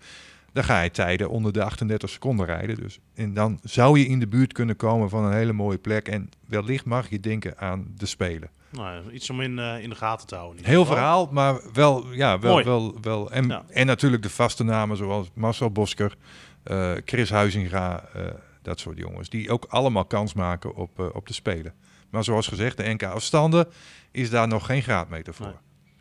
[0.54, 2.76] dan ga je tijden onder de 38 seconden rijden.
[2.76, 6.08] Dus, en dan zou je in de buurt kunnen komen van een hele mooie plek.
[6.08, 8.50] En wellicht mag je denken aan de Spelen.
[8.70, 10.66] Nou, iets om in, eh, in de gaten te houden.
[10.66, 12.66] Heel verhaal, maar wel, ja, wel, Mooi.
[12.66, 13.32] wel, wel.
[13.32, 13.64] En, Ja.
[13.70, 16.16] en natuurlijk de vaste namen zoals Marcel Bosker,
[16.64, 18.22] eh, Chris Huizinga, eh,
[18.62, 19.30] dat soort jongens.
[19.30, 21.74] Die ook allemaal kans maken op, op de Spelen.
[22.10, 23.68] Maar zoals gezegd, de NK-afstanden
[24.12, 25.46] is daar nog geen graadmeter voor.
[25.46, 25.56] Nee.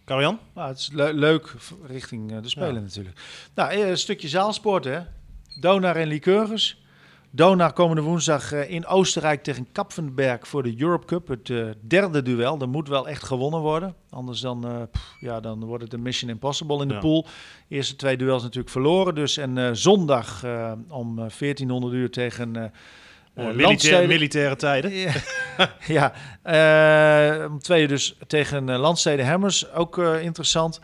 [0.04, 0.38] Karian?
[0.54, 1.54] Nou, het is le- leuk
[1.86, 2.80] richting eh, de Spelen Ja.
[2.80, 3.20] natuurlijk.
[3.54, 5.00] Nou, eh, een stukje zaalsport hè.
[5.60, 6.82] Donar en Lycurgus.
[7.30, 11.28] Donar komende woensdag eh, in Oostenrijk tegen Kapfenberg voor de Europe Cup.
[11.28, 12.58] Het eh, derde duel.
[12.58, 13.94] Dat moet wel echt gewonnen worden.
[14.10, 17.00] Anders dan, eh, pff, ja, dan wordt het een mission impossible in de Ja.
[17.00, 17.26] pool.
[17.68, 19.14] Eerste twee duels natuurlijk verloren.
[19.14, 22.72] Dus en eh, zondag eh, om eh, 1400 uur tegen
[23.38, 24.08] eh eh, militair, Landsteden.
[24.08, 25.12] militaire tijden.
[25.86, 26.12] Ja,
[27.42, 29.72] eh, twee dus tegen uh, Landsteden Hammers.
[29.72, 30.80] Ook eh, interessant.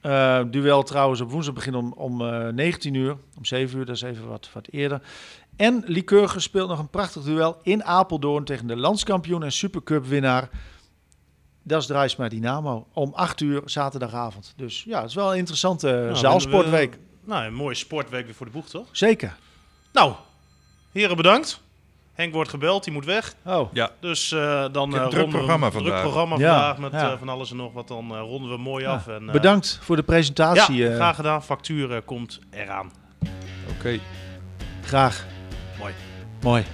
[0.00, 3.16] Eh, duel trouwens op woensdag begint om, om eh, 19 uur.
[3.36, 5.00] Om 7 uur, dat is even wat, wat eerder.
[5.56, 10.48] En Lycurgus speelt nog een prachtig duel in Apeldoorn tegen de landskampioen en supercup winnaar.
[11.62, 12.86] Dat is Draaisma Dynamo.
[12.92, 14.52] Om 8 uur zaterdagavond.
[14.56, 16.92] Dus ja, het is wel een interessante eh, Nou, zaalsportweek.
[16.92, 18.86] we- Nou, een mooie sportweek weer voor de boeg, toch?
[18.92, 19.36] Zeker.
[19.92, 20.12] Nou,
[20.92, 21.60] heren bedankt.
[22.16, 23.34] Henk wordt gebeld, die moet weg.
[23.44, 26.00] Oh, Dus eh, dan eh, een druk we- programma druk vandaag.
[26.02, 27.12] programma Ja, vandaag met ja.
[27.12, 27.88] eh, van alles en nog wat.
[27.88, 29.06] Dan eh, ronden we mooi Ja, af.
[29.08, 30.76] En, eh, bedankt voor de presentatie.
[30.76, 31.42] Ja, graag gedaan.
[31.42, 32.92] Factuur komt eraan.
[33.78, 33.98] Oké.
[34.84, 35.24] graag.
[35.78, 35.92] Mooi.
[36.42, 36.64] Mooi.